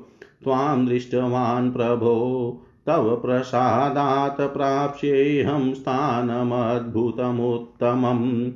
त्वां 0.44 0.86
दृष्टवान् 0.86 1.72
प्रभो, 1.72 2.60
तव 2.86 3.16
प्रसादात् 3.16 4.40
प्राप्स्येऽहं 4.40 5.74
स्थानमद्भुतमुत्तमम्। 5.74 8.50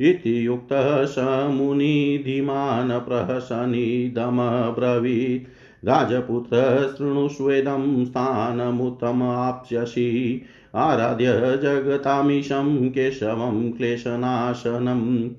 इति 0.00 0.46
युक्तः 0.46 1.04
स 1.04 1.46
मुनिधिमान् 1.50 2.90
प्रहसनिदमब्रवीत् 2.90 5.86
राजपुत्र 5.86 6.94
शृणुष्वेदं 6.98 8.04
स्थानमुत्तमाप्स्यसि। 8.04 10.42
आराध्य 10.74 11.58
जगतामीशं 11.62 12.90
केशवं 12.90 13.72
क्लेशनाशनं। 13.72 15.30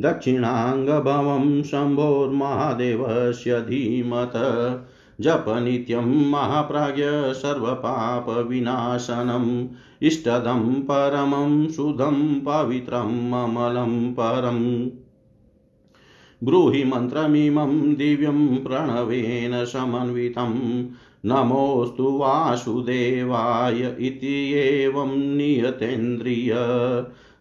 दक्षिणाङ्गभवं 0.00 1.62
शम्भोर्महादेवस्य 1.62 3.60
धीमत। 3.60 4.32
जप 5.20 5.44
नित्यं 5.48 6.30
महाप्राज्ञ 6.30 7.34
सर्वपापविनाशनम् 7.34 9.66
इष्टदं 10.02 10.74
परमं 10.74 11.68
शुद्धं 11.68 12.40
पवित्रम् 12.40 13.32
अमलं 13.32 14.12
परम्। 14.12 14.86
ब्रूहि 16.44 16.84
मन्त्रमिमं 16.84 17.94
दिव्यं 17.94 18.56
प्रणवेन 18.56 19.64
समन्वितं, 19.64 20.84
नमोऽस्तु 21.24 22.04
वासुदेवाय 22.04 23.96
इति 24.00 24.54
एवं 24.54 25.36
नियतेन्द्रिय। 25.36 26.54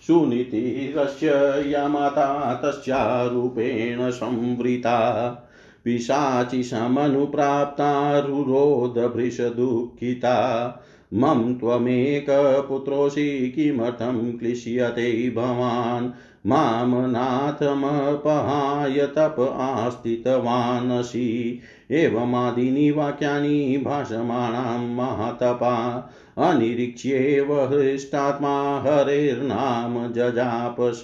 सुनीतिरस्य 0.08 1.30
यमाता 1.74 2.54
तस्या 2.54 3.26
रूपेण 3.26 4.10
संवृता। 4.10 5.38
पिशाचि 5.86 6.64
समनुप्राप्ता 6.64 8.20
मम 11.14 11.54
त्वमेकपुत्रोऽसि 11.54 13.54
किमर्थं 13.56 14.38
क्लिश्यते 14.38 15.30
भवान्? 15.30 16.10
माँ 16.48 17.08
नाथमपहाय 17.08 18.92
तप 18.92 19.58
आस्थितवानसि 19.60 21.60
एवमादीनि 21.92 22.92
वाक्यानि 22.92 23.82
भाषमाणां 23.86 24.80
महातपा। 24.80 26.10
अनिरीक्ष्येव 26.38 27.62
हृष्टात्मा 27.62 28.80
हरेर्नाम 28.80 30.12
जजापस 30.12 31.02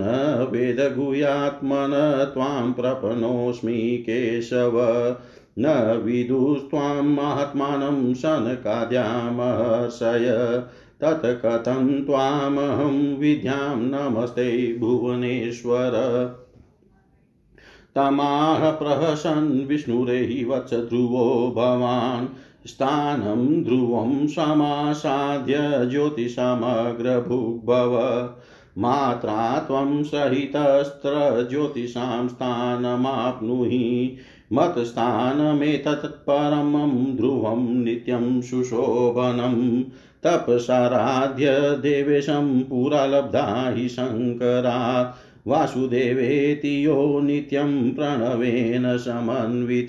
वेदगुयात्मन 0.50 1.90
त्वां 2.34 2.72
प्रपन्नोऽस्मि 2.72 3.98
केशव। 4.02 4.80
न 5.58 5.66
विदुस्त्वां 6.04 7.02
महात्मानं 7.02 8.14
शनकाद्यामहर्षय। 8.14 9.22
तत्कथं 11.04 12.04
त्वामहं 12.04 13.16
विद्यां 13.16 13.76
नमस्ते 13.76 14.78
भुवनेश्वर। 14.78 15.92
तमाह 17.94 18.70
प्रहसन् 18.70 19.66
विष्णुरेहि 19.66 20.44
वत्स 20.44 20.74
ध्रुवो 20.74 21.54
भवान्। 21.56 22.26
स्थानं 22.66 23.62
ध्रुवं 23.62 24.26
समासाद्य 24.26 25.88
ज्योतिषमग्रभुग्भव। 25.90 28.30
मात्रा 28.78 29.58
त्वं 29.58 30.02
सहितस्त्र 30.02 31.46
ज्योतिषां 31.50 32.28
स्थानमाप्नुहि। 32.28 34.16
मत्स्थानमेतत्परमं 34.52 37.16
ध्रुवं 37.16 37.68
नित्यं 37.68 38.40
सुशोभनं 38.40 39.84
तपसाराध्य 40.26 41.78
देवेशं 41.82 42.62
पुरा 42.62 43.06
लब्धा 43.06 43.72
हि 43.76 43.88
शङ्करात् 43.88 45.48
वासुदेवेति 45.48 46.86
यो 46.86 47.20
नित्यं 47.20 47.90
प्रणवेन 47.90 48.98
समन्वित। 48.98 49.88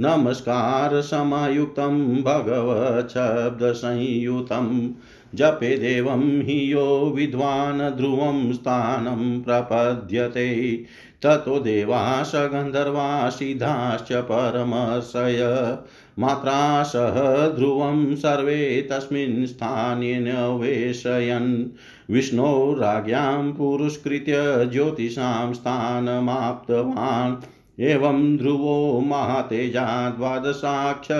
नमस्कारसमयुक्तं 0.00 2.22
भगवच्छब्दसंयुतं 2.22 4.90
जपे 5.34 5.78
देवं 5.78 6.42
हि 6.42 6.72
यो 6.72 7.12
विद्वान् 7.16 7.96
ध्रुवं 7.96 8.52
स्थानं 8.52 9.42
प्रपद्यते। 9.42 10.84
ततो 11.26 11.58
देवाश 11.58 12.32
गन्धर्वा 12.34 13.28
सिद्धाश्च 13.28 14.12
परमर्षय 14.12 15.78
मात्रा 16.18 16.82
सह 16.82 17.48
ध्रुवं 17.48 18.16
सर्वे 18.16 18.88
तस्मिन् 18.90 19.46
स्थाने 19.46 20.20
न्यवेशयन् 20.20 21.64
विष्णोराज्ञां 22.10 23.52
पुरस्कृत्य 23.52 24.34
ज्योतिषां 24.72 25.54
स्थानमाप्तवान्। 25.54 27.36
एवं 27.80 28.36
ध्रुवो 28.36 29.00
महातेजा 29.00 30.10
द्वादशाक्षरविद्यया। 30.10 31.14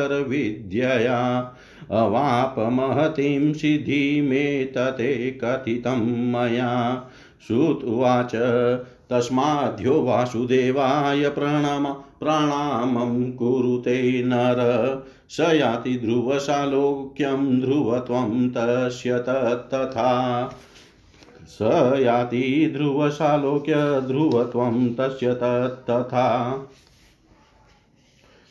अवापमहतीं 1.90 3.52
सिद्धिमेतते 3.52 5.30
कथितं 5.30 6.32
मया। 6.32 7.04
श्रुत 7.46 7.84
उवाच 7.84 8.32
तस्माद्यो 9.10 10.02
वासुदेवाय 10.02 11.28
प्रणाम, 11.28 11.86
प्राणामं 11.92 13.32
कुरुते 13.32 14.22
नर। 14.26 14.58
स 15.28 15.40
याति 15.40 15.98
ध्रुवशालोक्यं 15.98 17.60
ध्रुवत्वं 17.60 18.48
तस्य 18.48 19.18
तथा। 19.18 20.10
स 21.46 21.58
याति 22.00 22.72
ध्रुवशालोक्य 22.76 23.74
ध्रुवत्वं 24.00 24.88
तस्य 24.88 25.34
तथा। 25.90 26.26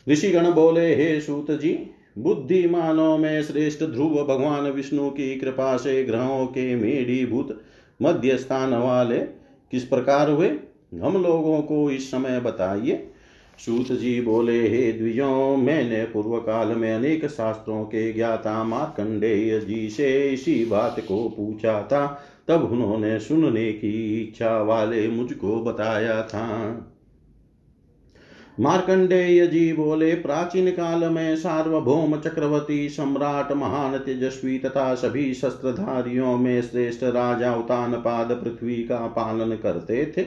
ऋषिगण 0.08 0.52
बोले, 0.52 0.94
हे 0.94 1.20
सूत 1.20 1.50
जी 1.50 1.90
बुद्धिमानों 2.18 3.18
में 3.18 3.42
श्रेष्ठ 3.42 3.84
ध्रुव 3.84 4.24
भगवान 4.24 4.70
विष्णु 4.70 5.10
की 5.10 5.36
कृपा 5.36 5.76
से 5.76 6.04
ग्रहों 6.04 6.46
के 6.46 6.74
मेढीभूत 6.76 7.60
मध्य 8.02 8.36
स्थान 8.36 8.74
वाले 8.74 9.45
किस 9.70 9.84
प्रकार 9.84 10.30
हुए? 10.30 10.48
हम 11.02 11.22
लोगों 11.22 11.62
को 11.62 11.90
इस 11.90 12.10
समय 12.10 12.40
बताइए। 12.40 13.12
सूत 13.58 13.92
जी 13.92 14.20
बोले, 14.20 14.68
हे 14.68 14.92
द्विजो, 14.92 15.56
मैंने 15.56 16.04
पूर्व 16.04 16.36
काल 16.36 16.68
में 16.68 16.94
अनेक 16.94 17.26
शास्त्रों 17.26 17.84
के 17.84 18.12
ज्ञाता 18.12 18.64
मार्कंडेय 18.64 19.60
जी 19.60 19.90
से 19.90 20.30
इसी 20.30 20.64
बात 20.64 21.00
को 21.00 21.28
पूछा 21.28 21.82
था। 21.82 22.22
तब 22.48 22.72
उन्होंने 22.72 23.18
सुनने 23.18 23.72
की 23.72 24.22
इच्छा 24.22 24.62
वाले 24.62 25.08
मुझको 25.08 25.60
बताया 25.60 26.22
था। 26.22 26.76
मार्कंडेय 28.60 29.46
जी 29.46 29.72
बोले, 29.72 30.14
प्राचीन 30.14 30.70
काल 30.70 31.10
में 31.10 31.36
सार्वभौम 31.36 32.16
चक्रवर्ती 32.16 32.88
सम्राट 32.88 33.52
महान 33.52 33.98
तेजस्वी 33.98 34.58
तथा 34.58 34.94
सभी 34.94 35.34
शस्त्रधारियों 35.34 36.36
में 36.36 36.62
श्रेष्ठ 36.62 37.02
राजा 37.02 37.54
उतान 37.54 37.92
पाद 37.92 38.28
पृथ्वी 38.32 38.74
का 38.74 38.96
पालन 38.96 39.56
करते 39.56 40.12
थे। 40.16 40.22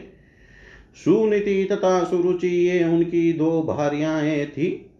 सुनीति 0.95 1.67
तथा 1.71 2.03
सुरुचि, 2.03 2.47
ये 2.47 2.83
उनकी 2.83 3.33
दो 3.33 3.61
भार्याएँ 3.61 4.45
थी। 4.45 4.91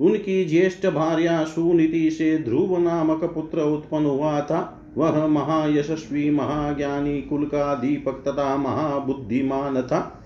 उनकी 0.00 0.44
ज्येष्ठ 0.44 0.86
भार्या 0.86 1.44
सुनीति 1.44 2.10
से 2.10 2.38
ध्रुव 2.38 2.78
नामक 2.78 3.24
पुत्र 3.24 3.60
उत्पन्न 3.60 4.06
हुआ 4.06 4.40
था। 4.40 4.90
वह 4.96 5.26
महायशस्वी, 5.26 6.30
महाज्ञानी, 6.30 7.22
कुल 7.22 7.44
का 7.44 7.74
दीपक 7.74 8.24
तथा 8.28 8.56
महाबुद्धिमान 8.56 9.82
था। 9.82 10.17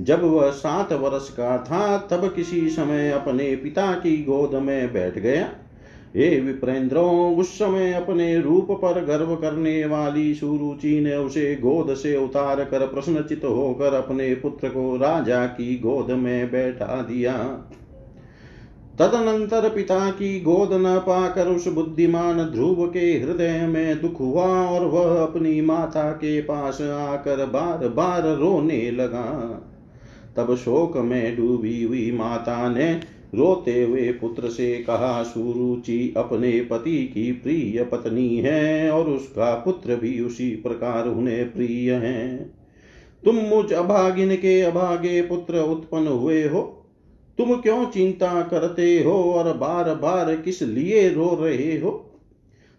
जब 0.00 0.22
वह 0.22 0.50
सात 0.50 0.92
वर्ष 0.92 1.28
का 1.28 1.58
था, 1.58 1.98
तब 1.98 2.32
किसी 2.36 2.68
समय 2.68 3.10
अपने 3.10 3.56
पिता 3.56 3.92
की 3.92 4.24
गोद 4.24 4.54
में 4.54 4.92
बैठ 4.92 5.18
गया। 5.18 5.48
हे 6.16 6.40
विप्रेंद्रों, 6.40 7.36
उस 7.36 7.48
समय 7.48 7.92
अपने 7.92 8.40
रूप 8.40 8.68
पर 8.70 9.04
गर्व 9.04 9.36
करने 9.36 9.86
वाली 9.86 10.34
सुरुचि 10.34 11.00
ने 11.00 11.16
उसे 11.16 11.54
गोद 11.54 11.94
से 11.94 12.16
उतार 12.16 12.64
कर 12.64 12.86
प्रश्नचित 12.86 13.44
होकर 13.44 13.94
अपने 13.94 14.34
पुत्र 14.34 14.68
को 14.68 14.96
राजा 14.96 15.46
की 15.46 15.78
गोद 15.78 16.10
में 16.10 16.50
बैठा 16.50 17.02
दिया। 17.02 17.32
तदनंतर 18.98 19.68
पिता 19.68 20.10
की 20.10 20.40
गोद 20.40 20.68
न 20.72 20.98
पाकर 20.98 21.46
उस 21.46 21.68
बुद्धिमान 21.68 22.42
ध्रुव 22.42 22.86
के 22.86 23.20
हृदय 23.20 23.66
में 23.66 24.00
दुख 24.00 24.20
हुआ 24.20 24.66
और 24.68 24.86
वह 24.86 25.22
अपनी 25.22 25.60
माता 25.60 26.10
के 26.10 26.40
पास 26.40 26.80
आकर 26.80 27.46
बार 27.46 27.88
बार 27.88 28.22
रोने 28.22 28.90
लगा। 28.90 29.68
तब 30.36 30.56
शोक 30.56 30.96
में 30.96 31.36
डूबी 31.36 31.82
हुई 31.82 32.12
माता 32.12 32.74
ने 32.74 33.00
रोते 33.34 33.82
हुए 33.82 34.12
पुत्र 34.12 34.48
से 34.48 34.74
कहा, 34.76 35.22
सुरुचि 35.22 36.14
अपने 36.16 36.60
पति 36.60 37.04
की 37.04 37.32
प्रिय 37.32 37.84
पत्नी 37.84 38.36
है 38.36 38.90
और 38.90 39.10
उसका 39.10 39.54
पुत्र 39.54 39.96
भी 39.96 40.20
उसी 40.20 40.50
प्रकार 40.50 41.08
उन्हें 41.08 41.52
प्रिय 41.52 41.92
है। 41.92 42.38
तुम 43.24 43.36
मुझ 43.36 43.72
अभागिन 43.72 44.36
के 44.36 44.60
अभागे 44.60 45.22
पुत्र 45.22 45.58
उत्पन्न 45.58 46.06
हुए 46.06 46.48
हो। 46.48 46.78
तुम 47.38 47.56
क्यों 47.56 47.86
चिंता 47.86 48.42
करते 48.42 49.02
हो 49.02 49.12
और 49.12 49.56
बार 49.56 49.94
बार 49.94 50.36
किस 50.36 50.62
लिए 50.62 51.08
रो 51.08 51.38
रहे 51.40 51.78
हो? 51.78 51.90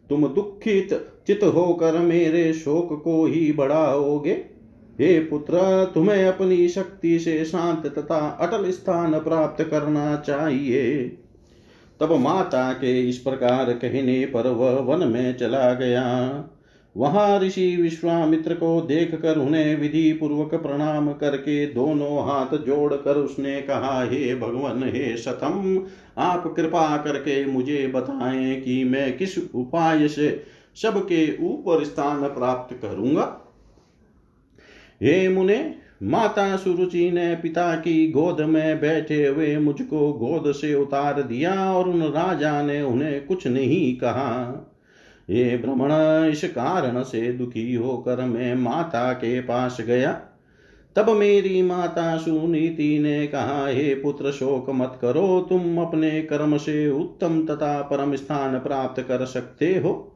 तुम 0.09 0.27
दुखित 0.27 0.93
चित 1.27 1.43
होकर 1.43 1.99
मेरे 1.99 2.53
शोक 2.53 3.01
को 3.03 3.25
ही 3.25 3.51
बढ़ाओगे। 3.51 4.52
हे 5.01 5.19
पुत्र, 5.19 5.91
तुम्हें 5.93 6.25
अपनी 6.25 6.67
शक्ति 6.67 7.19
से 7.19 7.45
शांत 7.45 7.85
तथा 7.85 8.37
अटल 8.41 8.71
स्थान 8.71 9.19
प्राप्त 9.19 9.63
करना 9.63 10.15
चाहिए। 10.15 11.17
तब 11.99 12.11
माता 12.11 12.73
के 12.73 13.09
इस 13.09 13.17
प्रकार 13.17 13.73
कहने 13.73 14.25
पर 14.25 14.47
वह 14.47 14.71
वन 14.71 15.07
में 15.07 15.37
चला 15.37 15.73
गया। 15.73 16.03
वहाँ 16.97 17.39
ऋषि 17.39 17.77
विश्वामित्र 17.81 18.53
को 18.53 18.81
देख 18.81 19.15
कर 19.15 19.37
उन्हें 19.37 19.75
विधि 19.75 20.13
पूर्वक 20.13 20.55
प्रणाम 20.55 21.13
करके 21.13 21.65
दोनों 21.65 22.25
हाथ 22.25 22.57
जोड़कर 22.57 23.15
उसने 23.15 23.61
कहा, 23.61 24.03
हे 24.03 24.35
भगवान, 24.35 24.83
हे 24.83 25.17
सतम 25.17 25.85
आप 26.17 26.53
कृपा 26.55 26.97
करके 26.97 27.45
मुझे 27.45 27.87
बताएँ 27.87 28.61
कि 28.61 28.83
मैं 28.83 29.17
किस 29.17 29.37
उपाय 29.55 30.07
से 30.07 30.43
सबके 30.75 31.37
ऊपर 31.45 31.83
स्थान 31.83 32.21
प्राप्त 32.21 32.79
करूँगा? 32.81 33.42
हे 35.01 35.29
मुने, 35.29 35.75
माता 36.03 36.55
सुरुचि 36.55 37.11
ने 37.11 37.35
पिता 37.35 37.75
की 37.75 38.11
गोद 38.11 38.41
में 38.41 38.81
बैठे 38.81 39.27
हुए 39.27 39.57
मुझको 39.57 40.13
गोद 40.13 40.51
से 40.51 40.75
उतार 40.75 41.21
दिया 41.21 41.73
और 41.73 41.89
उन 41.89 42.03
राजा 42.03 42.61
ने 42.61 42.81
उन्हें 42.81 43.25
कुछ 43.25 43.47
नहीं 43.47 43.95
कहा। 43.95 44.69
ये 45.29 45.57
भ्रमण 45.57 45.89
इस 46.29 46.43
कारण 46.43 47.03
से 47.03 47.33
दुखी 47.33 47.73
होकर 47.73 48.21
मैं 48.21 48.55
माता 48.55 49.13
के 49.13 49.41
पास 49.41 49.77
गया। 49.87 50.21
तब 50.95 51.09
मेरी 51.09 51.61
माता 51.61 52.17
सुनीति 52.17 52.99
ने 52.99 53.27
कहा, 53.27 53.67
हे 53.67 53.95
पुत्र, 53.95 54.31
शोक 54.31 54.69
मत 54.69 54.99
करो, 55.01 55.45
तुम 55.49 55.77
अपने 55.77 56.21
कर्म 56.21 56.57
से 56.57 56.91
उत्तम 56.91 57.45
तथा 57.45 57.81
परम 57.81 58.15
स्थान 58.15 58.59
प्राप्त 58.59 59.01
कर 59.01 59.25
सकते 59.25 59.79
हो। 59.79 60.12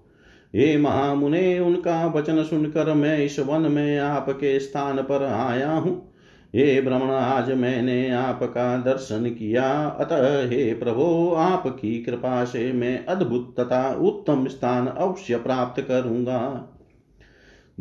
हे 0.55 0.77
महामुने, 0.77 1.59
उनका 1.59 2.05
वचन 2.05 2.43
सुनकर 2.43 2.93
मैं 2.93 3.17
इस 3.17 3.39
वन 3.39 3.61
में 3.61 3.99
आपके 3.99 4.59
स्थान 4.59 4.97
पर 4.97 5.23
आया 5.23 5.71
हूँ। 5.71 6.13
हे 6.55 6.81
भ्रमण 6.81 7.09
आज 7.09 7.51
मैंने 7.51 8.09
आपका 8.09 8.77
दर्शन 8.77 9.29
किया। 9.29 9.85
अतः 9.85 10.49
हे 10.49 10.73
प्रभो, 10.73 11.33
आपकी 11.37 12.03
कृपा 12.03 12.45
से 12.45 12.73
मैं 12.73 13.05
अद्भुत 13.05 13.55
तथा 13.59 13.93
उत्तम 14.01 14.47
स्थान 14.47 14.87
अवश्य 14.87 15.35
प्राप्त 15.35 15.81
करूँगा। 15.81 16.73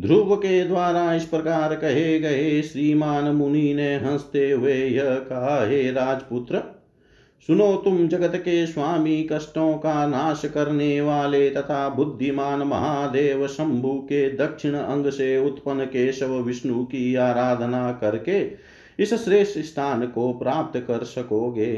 ध्रुव 0.01 0.35
के 0.35 0.63
द्वारा 0.63 1.13
इस 1.13 1.25
प्रकार 1.25 1.75
कहे 1.75 2.19
गए 2.19 2.61
श्रीमान 2.61 3.23
मुनि 3.23 3.73
ने 3.73 3.95
हँसते 3.95 4.51
हुए 4.51 4.73
यह 4.73 5.15
कहा, 5.15 5.67
हे 5.67 5.91
राजपुत्र 5.91 6.76
सुनो 7.41 7.75
तुम 7.75 8.07
जगत 8.07 8.35
के 8.35 8.65
स्वामी, 8.67 9.27
कष्टों 9.31 9.73
का 9.73 10.07
नाश 10.07 10.41
करने 10.45 11.01
वाले 11.01 11.49
तथा 11.49 11.87
बुद्धिमान 11.89 12.59
महादेव 12.59 13.47
शंभु 13.47 13.93
के 14.03 14.29
दक्षिण 14.29 14.73
अंग 14.73 15.09
से 15.09 15.37
उत्पन्न 15.37 15.85
केशव 15.85 16.33
विष्णु 16.39 16.83
की 16.83 17.15
आराधना 17.15 17.91
करके 17.91 18.41
इस 18.99 19.13
श्रेष्ठ 19.13 19.59
स्थान 19.59 20.05
को 20.07 20.31
प्राप्त 20.33 20.79
कर 20.79 21.03
सकोगे। 21.03 21.73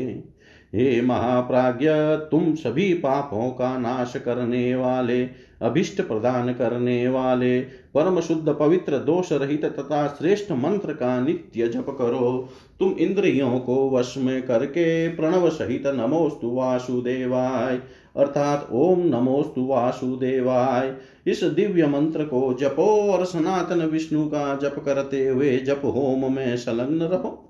हे 0.75 1.01
महाप्राज्य 1.01 1.89
तुम 2.31 2.53
सभी 2.55 2.93
पापों 2.93 3.49
का 3.51 3.77
नाश 3.77 4.13
करने 4.15 4.75
वाले 4.75 5.23
अभिष्ट 5.61 6.01
प्रदान 6.01 6.53
करने 6.53 7.07
वाले। 7.07 7.61
परम 7.61 8.19
शुद्ध 8.19 8.49
पवित्र 8.49 8.97
दोष 8.97 9.31
रहित 9.31 9.65
तथा 9.65 10.07
श्रेष्ठ 10.07 10.51
मंत्र 10.51 10.93
का 10.93 11.19
नित्य 11.21 11.67
जप 11.67 11.85
करो। 11.89 12.49
तुम 12.79 12.91
इंद्रियों 12.91 13.59
को 13.59 13.89
वश 13.89 14.13
में 14.17 14.41
करके 14.41 15.07
प्रणव 15.07 15.49
सहित 15.49 15.87
नमोस्तु 15.87 16.49
वासुदेवाय। 16.49 17.81
अर्थात 18.15 18.67
ओम 18.71 18.99
नमोस्तु 18.99 19.65
वासुदेवाय। 19.65 20.95
इस 21.27 21.43
दिव्य 21.43 21.87
मंत्र 21.87 22.23
को 22.23 22.53
जपो 22.53 23.11
और 23.11 23.25
सनातन 23.25 23.81
विष्णु 23.81 24.25
का 24.25 24.55
जप 24.55 24.75
करते 24.85 25.27
हुए 25.27 25.57
जप 25.57 25.81
होम 25.85 26.35
में 26.35 26.57
संलग्न 26.57 27.01
रहो। 27.01 27.45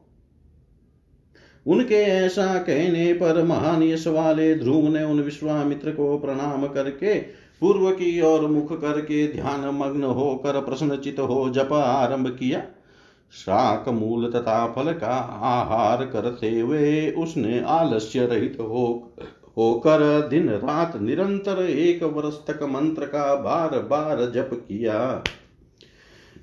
उनके 1.68 1.96
ऐसा 1.96 2.58
कहने 2.58 3.14
पर 3.14 3.44
महान 3.44 3.84
यश 3.84 4.08
वाले 4.08 4.56
ध्रुव 4.56 4.88
ने 4.88 5.04
उन 5.04 5.20
विश्वामित्र 5.20 5.92
को 5.92 6.18
प्रणाम 6.18 6.68
करके 6.68 7.20
पूर्व 7.62 7.90
की 7.92 8.22
ओर 8.22 8.48
मुख 8.48 8.80
करके 8.82 9.28
ध्यान 9.28 9.70
मग्न 9.76 10.04
होकर 10.04 10.60
प्रश्नचित 10.62 11.20
हो 11.20 11.50
जप 11.50 11.74
आरंभ 11.74 12.28
किया। 12.30 12.62
शाक 13.34 13.90
मूल 13.90 14.30
तथा 14.32 14.66
फल 14.68 14.92
का 14.94 15.16
आहार 15.46 16.06
करते 16.06 16.60
हुए 16.60 17.10
उसने 17.12 17.60
आलस्य 17.62 18.26
रहित 18.26 18.58
हो, 18.60 19.14
होकर 19.58 20.28
दिन 20.30 20.50
रात 20.50 20.96
निरंतर 21.02 21.64
एक 21.64 22.04
वर्ष 22.04 22.36
तक 22.48 22.64
मंत्र 22.64 23.06
का 23.06 23.36
बार 23.36 23.78
बार 23.80 24.26
जप 24.36 24.50
किया। 24.54 25.24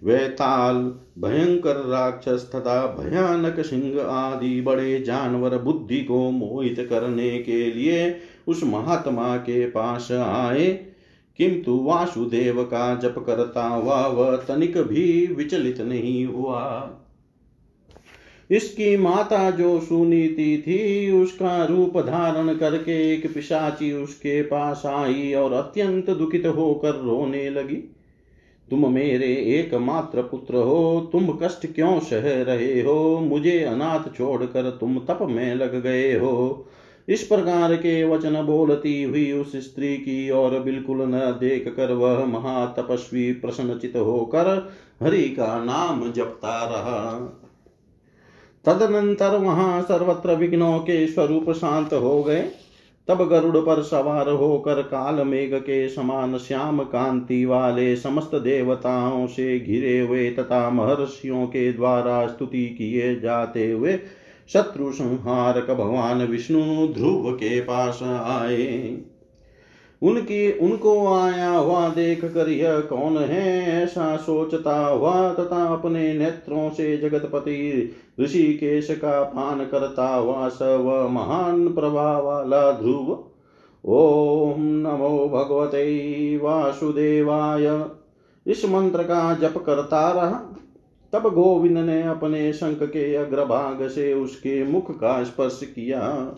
वैताल, 0.04 0.76
भयंकर 1.18 1.76
राक्षस 1.76 2.50
तथा 2.54 2.86
भयानक 2.98 3.60
सिंह 3.60 4.00
आदि 4.02 4.60
बड़े 4.60 4.98
जानवर 5.00 5.56
बुद्धि 5.58 6.00
को 6.00 6.30
मोहित 6.30 6.86
करने 6.90 7.38
के 7.38 7.64
लिए 7.72 8.16
उस 8.48 8.62
महात्मा 8.64 9.36
के 9.36 9.66
पास 9.66 10.12
आए। 10.12 10.66
किंतु 11.38 11.76
वासुदेव 11.76 12.62
का 12.62 12.94
जप 12.94 13.14
करता 13.26 13.66
हुआ 13.66 14.06
वह 14.06 14.36
तनिक 14.36 14.78
भी 14.78 15.26
विचलित 15.26 15.80
नहीं 15.80 16.26
हुआ। 16.26 16.90
इसकी 18.50 18.96
माता 18.96 19.50
जो 19.50 19.80
सुनीति 19.80 20.62
थी, 20.66 21.10
उसका 21.12 21.64
रूप 21.64 21.98
धारण 21.98 22.54
करके 22.54 23.14
एक 23.14 23.34
पिशाची 23.34 23.92
उसके 23.92 24.42
पास 24.42 24.82
आई 24.86 25.34
और 25.34 25.52
अत्यंत 25.52 26.10
दुखित 26.10 26.46
होकर 26.46 26.94
रोने 26.94 27.50
लगी। 27.50 27.92
तुम 28.70 28.92
मेरे 28.92 29.34
एकमात्र 29.34 30.22
पुत्र 30.22 30.54
हो, 30.54 31.08
तुम 31.12 31.38
कष्ट 31.42 31.74
क्यों 31.74 32.00
सह 32.00 32.42
रहे 32.42 32.82
हो? 32.82 33.20
मुझे 33.20 33.62
अनाथ 33.62 34.16
छोड़कर 34.16 34.70
तुम 34.70 34.98
तप 34.98 35.18
में 35.22 35.54
लग 35.54 35.82
गए 35.82 36.18
हो। 36.18 36.66
इस 37.08 37.22
प्रकार 37.22 37.74
के 37.74 38.04
वचन 38.04 38.42
बोलती 38.42 39.02
हुई 39.02 39.32
उस 39.32 39.56
स्त्री 39.56 39.96
की 39.96 40.30
और 40.30 40.58
बिल्कुल 40.62 41.02
न 41.02 41.18
देख 41.40 41.74
कर 41.76 41.92
वह 41.92 42.24
महातपस्वी 42.24 43.32
प्रसन्नचित 43.32 43.96
होकर 43.96 44.72
हरि 45.02 45.22
का 45.22 45.64
नाम 45.64 46.12
जपता 46.12 46.64
रहा। 46.64 47.18
तदनंतर 48.64 49.36
वहाँ 49.36 49.82
सर्वत्र 49.82 50.34
विघ्नों 50.34 50.78
के 50.78 51.06
स्वरूप 51.06 51.50
शांत 51.50 51.92
हो 51.92 52.22
गए। 52.22 52.48
तब 53.08 53.28
गरुड़ 53.28 53.56
पर 53.56 53.82
सवार 53.82 54.28
होकर 54.28 54.82
काल 54.82 55.14
मेघ 55.14 55.54
के 55.54 55.88
समान 55.88 56.38
श्याम 56.38 56.82
कांति 56.82 57.44
वाले 57.44 57.96
समस्त 57.96 58.34
देवताओं 58.34 59.26
से 59.26 59.58
घिरे 59.60 60.00
हुए 60.00 60.30
तथा 60.30 60.70
महर्षियों 60.70 61.46
के 61.46 61.72
द्वारा 61.72 62.26
स्तुति 62.26 62.66
किए 62.66 63.20
जाते 63.20 63.70
हुए 63.72 63.98
शत्रु 64.52 64.92
संहारक 64.92 65.70
भगवान 65.70 66.26
विष्णु 66.26 66.88
ध्रुव 66.88 67.32
के 67.32 67.60
पास 67.60 68.02
आए। 68.02 68.98
उनकी, 70.02 70.58
उनको 70.58 71.14
आया 71.14 71.50
हुआ 71.50 71.88
देख 71.88 72.24
कर 72.24 72.48
यह 72.48 72.80
कौन 72.80 73.18
है? 73.18 73.82
ऐसा 73.82 74.16
सोचता 74.16 74.86
हुआ 74.86 75.34
तथा 75.34 75.66
अपने 75.66 76.14
नेत्रों 76.14 76.70
से 76.70 76.96
जगतपति 76.96 77.90
ऋषिकेश 78.20 78.90
का 78.90 79.22
पान 79.22 79.66
करता 79.66 80.14
हुआ 80.14 80.48
सब 80.48 81.08
महान 81.10 81.68
प्रभाव 81.68 82.26
वाला 82.26 82.72
ध्रुव, 82.72 83.24
ओम 83.84 84.60
नमो 84.60 85.28
भगवते 85.28 86.36
वासुदेवाय। 86.36 87.84
इस 88.46 88.64
मंत्र 88.64 89.02
का 89.02 89.34
जप 89.34 89.54
करता 89.66 90.12
रहा। 90.12 90.56
तब 91.12 91.34
गोविंद 91.34 91.78
ने 91.78 92.02
अपने 92.02 92.52
शंख 92.52 92.82
के 92.82 93.14
अग्रभाग 93.14 93.88
से 93.88 94.14
उसके 94.14 94.64
मुख 94.64 95.00
का 95.00 95.24
स्पर्श 95.24 95.60
किया। 95.64 96.34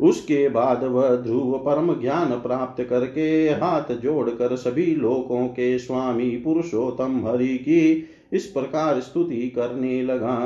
उसके 0.00 0.48
बाद 0.48 0.84
वह 0.84 1.16
ध्रुव 1.16 1.58
परम 1.58 2.00
ज्ञान 2.00 2.30
प्राप्त 2.30 2.84
करके 2.84 3.48
हाथ 3.50 3.92
जोड़कर 3.94 4.56
सभी 4.56 4.86
लोकों 4.86 5.46
के 5.48 5.78
स्वामी 5.78 6.30
पुरुषोत्तम 6.30 7.26
हरि 7.26 7.58
की 7.58 8.08
इस 8.32 8.46
प्रकार 8.46 9.00
स्तुति 9.00 9.52
करने 9.56 10.02
लगा। 10.02 10.38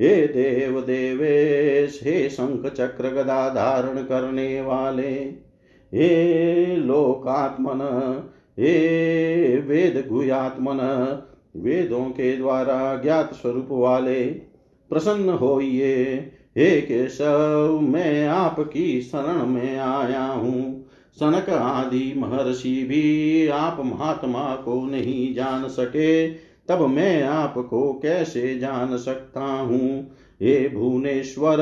हे 0.00 0.26
देव 0.26 0.80
देवेश, 0.80 2.00
हे 2.04 2.28
शंख 2.28 2.66
चक्र 2.66 3.08
गदा 3.08 3.48
धारण 3.48 4.02
करने 4.02 4.60
वाले, 4.60 5.44
हे 5.92 6.76
लोकात्मन, 6.76 7.80
हे 8.58 9.58
वेद 9.58 10.04
गुयात्मन 10.08 10.78
वेदों 11.56 12.04
के 12.04 12.36
द्वारा 12.36 12.96
ज्ञात 12.96 13.34
स्वरूप 13.34 13.68
वाले 13.70 14.24
प्रसन्न 14.88 15.28
होइए। 15.28 16.04
हे 16.58 16.80
केशव, 16.80 17.78
मैं 17.82 18.28
आपकी 18.28 19.00
शरण 19.00 19.46
में 19.46 19.78
आया 19.78 20.24
हूँ। 20.24 20.86
सनक 21.14 21.50
आदि 21.50 22.14
महर्षि 22.16 22.86
भी 22.88 23.48
आप 23.48 23.82
महात्मा 23.84 24.56
को 24.56 24.86
नहीं 24.86 25.34
जान 25.34 25.68
सके, 25.68 26.28
तब 26.68 26.80
मैं 26.80 27.22
आपको 27.22 27.92
कैसे 27.92 28.58
जान 28.58 28.96
सकता 28.96 29.44
हूँ? 29.44 30.10
हे 30.42 30.68
भुवनेश्वर, 30.68 31.60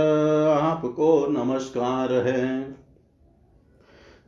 आपको 0.62 1.26
नमस्कार 1.30 2.12
है। 2.12 2.81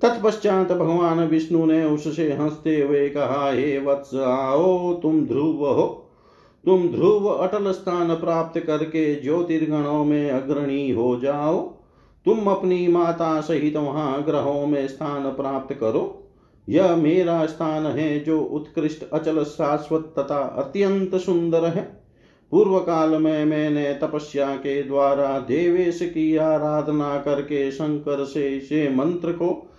तत्पश्चात 0.03 0.72
भगवान 0.72 1.18
विष्णु 1.18 1.66
ने 1.66 1.84
उससे 1.84 2.32
हँसते 2.32 2.82
हुए 2.82 3.09
कहा, 3.09 3.53
हे 3.53 3.78
वत्स, 3.78 4.14
आओ, 4.14 4.95
तुम 4.95 5.26
ध्रुव 5.26 5.66
हो। 5.66 6.11
तुम 6.64 6.88
ध्रुव 6.88 7.28
अटल 7.28 7.72
स्थान 7.72 8.14
प्राप्त 8.14 8.61
करके 8.61 9.20
ज्योतिर्गणों 9.20 10.05
में 10.05 10.30
अग्रणी 10.30 10.90
हो 10.90 11.20
जाओ। 11.20 11.61
तुम 12.24 12.47
अपनी 12.51 12.88
माता 12.88 13.40
सहित 13.40 13.76
वहाँ 13.76 14.24
ग्रहों 14.24 14.66
में 14.66 14.88
स्थान 14.88 15.22
प्राप्त 15.22 15.74
करो। 15.74 16.32
यह 16.68 16.97
मेरा 16.97 17.47
स्थान 17.47 17.86
है 17.86 18.20
जो 18.20 18.40
उत्कृष्ट, 18.40 19.11
अचल, 19.12 19.45
शाश्वत 19.45 20.14
तथा 20.18 20.38
अत्यंत 20.38 21.14
सुंदर 21.14 21.64
है। 21.64 22.05
पूर्व 22.51 22.78
काल 22.78 23.11
में 23.11 23.45
मैंने 23.45 23.95
तपस्या 23.95 24.57
के 24.57 24.82
द्वारा 24.82 25.38
देवेश 25.38 26.01
की 26.03 26.36
आराधना 26.36 27.18
करके 27.18 27.70
शंकर 27.70 28.24
से 28.24 28.61
से 28.61 28.97
मंत्र 28.97 29.32
को 29.32 29.70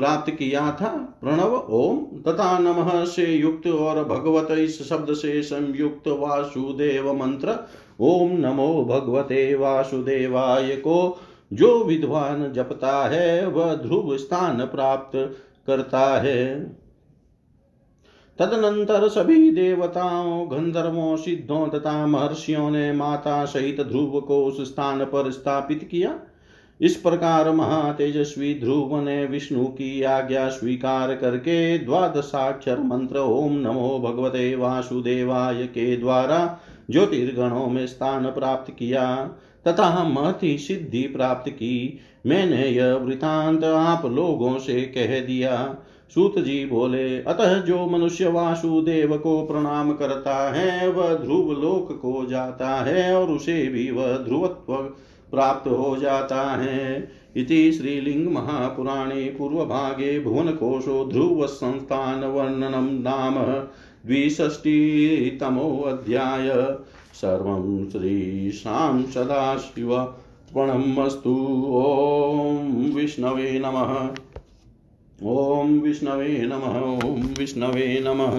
प्राप्त 0.00 0.30
किया 0.30 0.70
था, 0.72 1.18
प्रणव, 1.20 1.54
ओम, 1.56 1.98
तथा 1.98 2.58
नमः 2.58 3.04
से 3.04 3.34
युक्त 3.34 3.66
और 3.66 4.04
भगवत 4.04 4.48
इस 4.50 4.88
शब्द 4.88 5.12
से 5.12 5.42
संयुक्त 5.42 6.08
वासुदेव 6.08 7.12
मंत्र, 7.12 7.68
ओम 8.00 8.32
नमो 8.32 8.84
भगवते 8.84 9.54
वासुदेवाय 9.54 10.76
को, 10.76 11.18
जो 11.52 11.84
विद्वान 11.84 12.52
जपता 12.52 13.08
है, 13.08 13.46
वह 13.46 13.74
ध्रुव 13.74 14.16
स्थान 14.16 14.58
प्राप्त 14.60 15.36
करता 15.66 16.20
है। 16.20 16.60
तदनंतर 18.38 19.08
सभी 19.08 19.50
देवताओं, 19.50 20.50
गंधर्वों, 20.50 21.16
सिद्धों 21.16 21.68
तथा 21.68 22.06
महर्षियों 22.06 22.70
ने 22.70 22.92
माता 22.92 23.44
सहित 23.44 23.80
ध्रुव 23.80 24.20
को 24.20 24.44
उस 24.44 24.68
स्थान 24.68 25.04
पर 25.04 25.30
स्थापित 25.30 25.88
किया। 25.90 26.20
इस 26.80 26.96
प्रकार 26.96 27.50
महातेजस्वी 27.50 28.54
ध्रुव 28.54 29.00
ने 29.00 29.24
विष्णु 29.26 29.64
की 29.64 30.02
आज्ञा 30.02 30.48
स्वीकार 30.48 31.14
करके 31.14 31.78
द्वादशाक्षर 31.78 32.80
मंत्र 32.80 33.18
ओम 33.18 33.52
नमो 33.52 33.98
भगवते 33.98 34.54
वासुदेवाय 34.56 35.54
के 35.54 35.96
द्वारा 35.96 36.60
ज्योतिर्गणों 36.90 37.66
में 37.66 37.86
स्थान 37.86 38.24
प्राप्त 38.24 38.72
किया, 38.78 39.24
तथा 39.68 40.04
महती 40.04 40.58
सिद्धि 40.58 41.02
प्राप्त 41.02 41.50
की। 41.50 42.00
मैंने 42.26 42.66
यह 42.66 42.94
वृतांत 42.94 43.64
आप 43.64 44.06
लोगों 44.06 44.58
से 44.58 44.82
कह 44.82 45.20
दिया। 45.20 45.76
सूत 46.14 46.38
जी 46.38 46.66
बोले, 46.66 47.18
अतः 47.18 47.54
जो 47.54 47.86
मनुष्य 47.86 48.28
वासुदेव 48.28 49.16
को 49.18 49.46
प्रणाम 49.46 49.92
करता 49.92 50.52
है, 50.52 50.88
वह 50.88 51.14
ध्रुव 51.14 51.52
लोक 51.52 51.98
को 52.02 52.26
जाता 52.26 52.68
है 52.68 53.14
और 53.14 53.30
उसे 53.30 53.66
भी 53.66 53.90
वह 53.90 54.16
ध्रुवत्व 54.16 54.96
प्राप्त 55.30 55.68
हो 55.68 55.96
जाता 55.96 56.42
है। 56.42 57.08
इति 57.36 57.72
श्रीलिंग 57.72 58.32
महापुराणे 58.32 59.34
पूर्वभागे 59.38 60.20
भुवनकोशो 60.20 61.04
ध्रुवसंस्थानवर्णनं 61.04 63.02
नाम 63.02 63.34
द्विषष्टितमोऽध्याय। 64.06 66.48
सर्वं 67.14 67.90
श्रीशां 67.90 69.02
सदाशिवत्वणमस्तु 69.02 71.34
ॐ 71.74 72.92
विष्णवे 72.94 73.60
नमः। 73.64 73.92
ॐ 75.30 75.80
विष्णवे 75.80 76.38
नमः। 76.42 76.76
ॐ 77.08 77.22
विष्णवे 77.38 78.02
नमः। 78.06 78.38